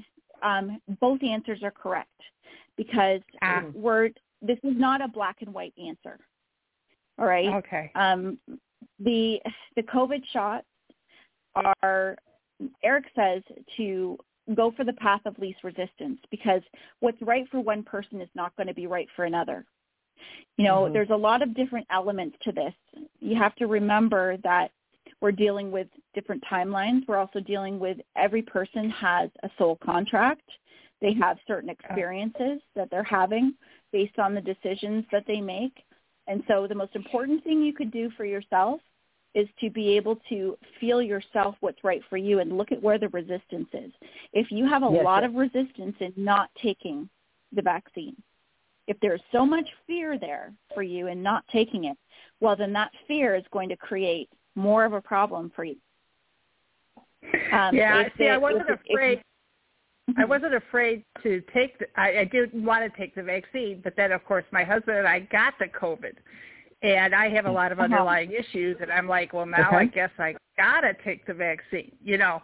[0.42, 2.10] um, both answers are correct
[2.76, 3.64] because Ah.
[3.74, 4.10] we're
[4.42, 6.18] this is not a black and white answer.
[7.18, 7.48] All right.
[7.54, 7.90] Okay.
[7.94, 8.38] Um,
[9.00, 9.40] the
[9.74, 10.66] the COVID shots
[11.54, 12.16] are
[12.82, 13.42] Erik says
[13.76, 14.18] to
[14.54, 16.62] go for the path of least resistance because
[17.00, 19.64] what's right for one person is not going to be right for another.
[20.56, 20.92] You know, Mhm.
[20.92, 22.74] there's a lot of different elements to this.
[23.20, 24.70] You have to remember that
[25.20, 27.06] we're dealing with different timelines.
[27.06, 30.48] We're also dealing with every person has a soul contract.
[31.00, 33.54] They have certain experiences that they're having
[33.92, 35.84] based on the decisions that they make.
[36.26, 38.80] And so the most important thing you could do for yourself
[39.36, 42.98] is to be able to feel yourself what's right for you and look at where
[42.98, 43.92] the resistance is.
[44.32, 45.28] If you have a Yes, lot yes.
[45.28, 47.08] of resistance in not taking
[47.52, 48.16] the vaccine,
[48.86, 51.98] if there's so much fear there for you in not taking it,
[52.40, 55.76] well, then that fear is going to create more of a problem for you.
[57.52, 58.04] Um, yeah.
[58.16, 59.22] See, the- I wasn't if- if- afraid.
[60.16, 60.28] I Mhm.
[60.28, 61.88] wasn't afraid to take the.
[62.00, 65.06] I, I didn't want to take the vaccine, but then of course my husband and
[65.06, 66.16] I got the COVID,
[66.82, 67.84] and I have a lot of Uh-huh.
[67.84, 69.76] underlying issues, and I'm like, well, now Okay.
[69.76, 71.96] I guess I gotta take the vaccine.
[72.02, 72.42] You know,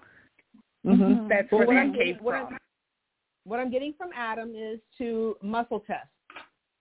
[0.87, 1.29] Mm-hmm.
[1.29, 2.47] that's Well, where what that I'm came getting, what from.
[2.55, 2.59] I'm,
[3.45, 6.09] what I'm getting from Adam is to muscle test.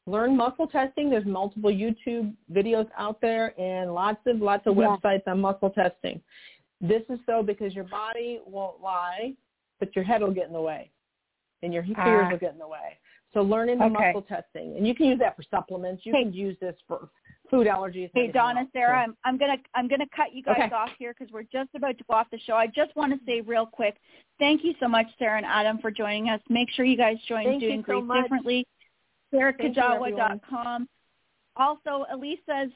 [0.07, 1.09] Learn muscle testing.
[1.11, 4.97] There's multiple YouTube videos out there and lots of lots of Yeah.
[5.03, 6.19] websites on muscle testing.
[6.79, 9.35] This is so because your body won't lie,
[9.79, 10.89] but your head will get in the way,
[11.61, 12.31] and your fears Ah.
[12.31, 12.97] will get in the way.
[13.33, 14.13] So learning the Okay.
[14.13, 16.05] muscle testing, and you can use that for supplements.
[16.07, 16.23] You Hey.
[16.23, 17.09] can use this for
[17.51, 18.09] food allergies.
[18.15, 18.69] Hey Donna, else.
[18.73, 20.73] Sara, So- I'm, I'm gonna I'm gonna cut you guys Okay.
[20.75, 22.55] off here because we're just about to go off the show.
[22.55, 23.97] I just want to say real quick,
[24.39, 26.41] thank you so much, Sara and Adam, for joining us.
[26.49, 28.23] Make sure you guys join Thank Doing so Grief much.
[28.23, 28.65] Differently.
[29.31, 30.87] Thank you, SaraKujawa.com.
[31.57, 32.71] Also, Elisa's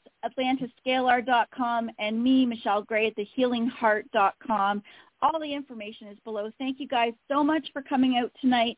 [0.85, 4.83] AtlantisScalar.com and me, Michelle Gray, at TheHealingHeart.com.
[5.21, 6.51] All the information is below.
[6.59, 8.77] Thank you guys so much for coming out tonight,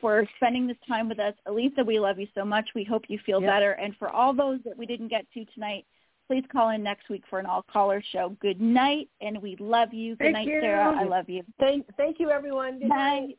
[0.00, 1.34] for spending this time with us.
[1.46, 2.68] Elisa, we love you so much.
[2.74, 3.50] We hope you feel Yep.
[3.50, 3.72] better.
[3.72, 5.86] And for all those that we didn't get to tonight,
[6.28, 8.30] please call in next week for an all-caller show.
[8.40, 10.16] Good night, and we love you.
[10.16, 10.60] Good Thank night, you.
[10.60, 10.94] Sara.
[10.98, 11.44] I love you.
[11.58, 12.78] Thank, thank you, everyone.
[12.80, 12.96] Good Bye.
[12.96, 13.38] night.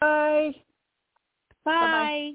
[0.00, 0.54] Bye.
[1.64, 2.34] Bye.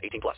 [0.01, 0.37] 18 plus.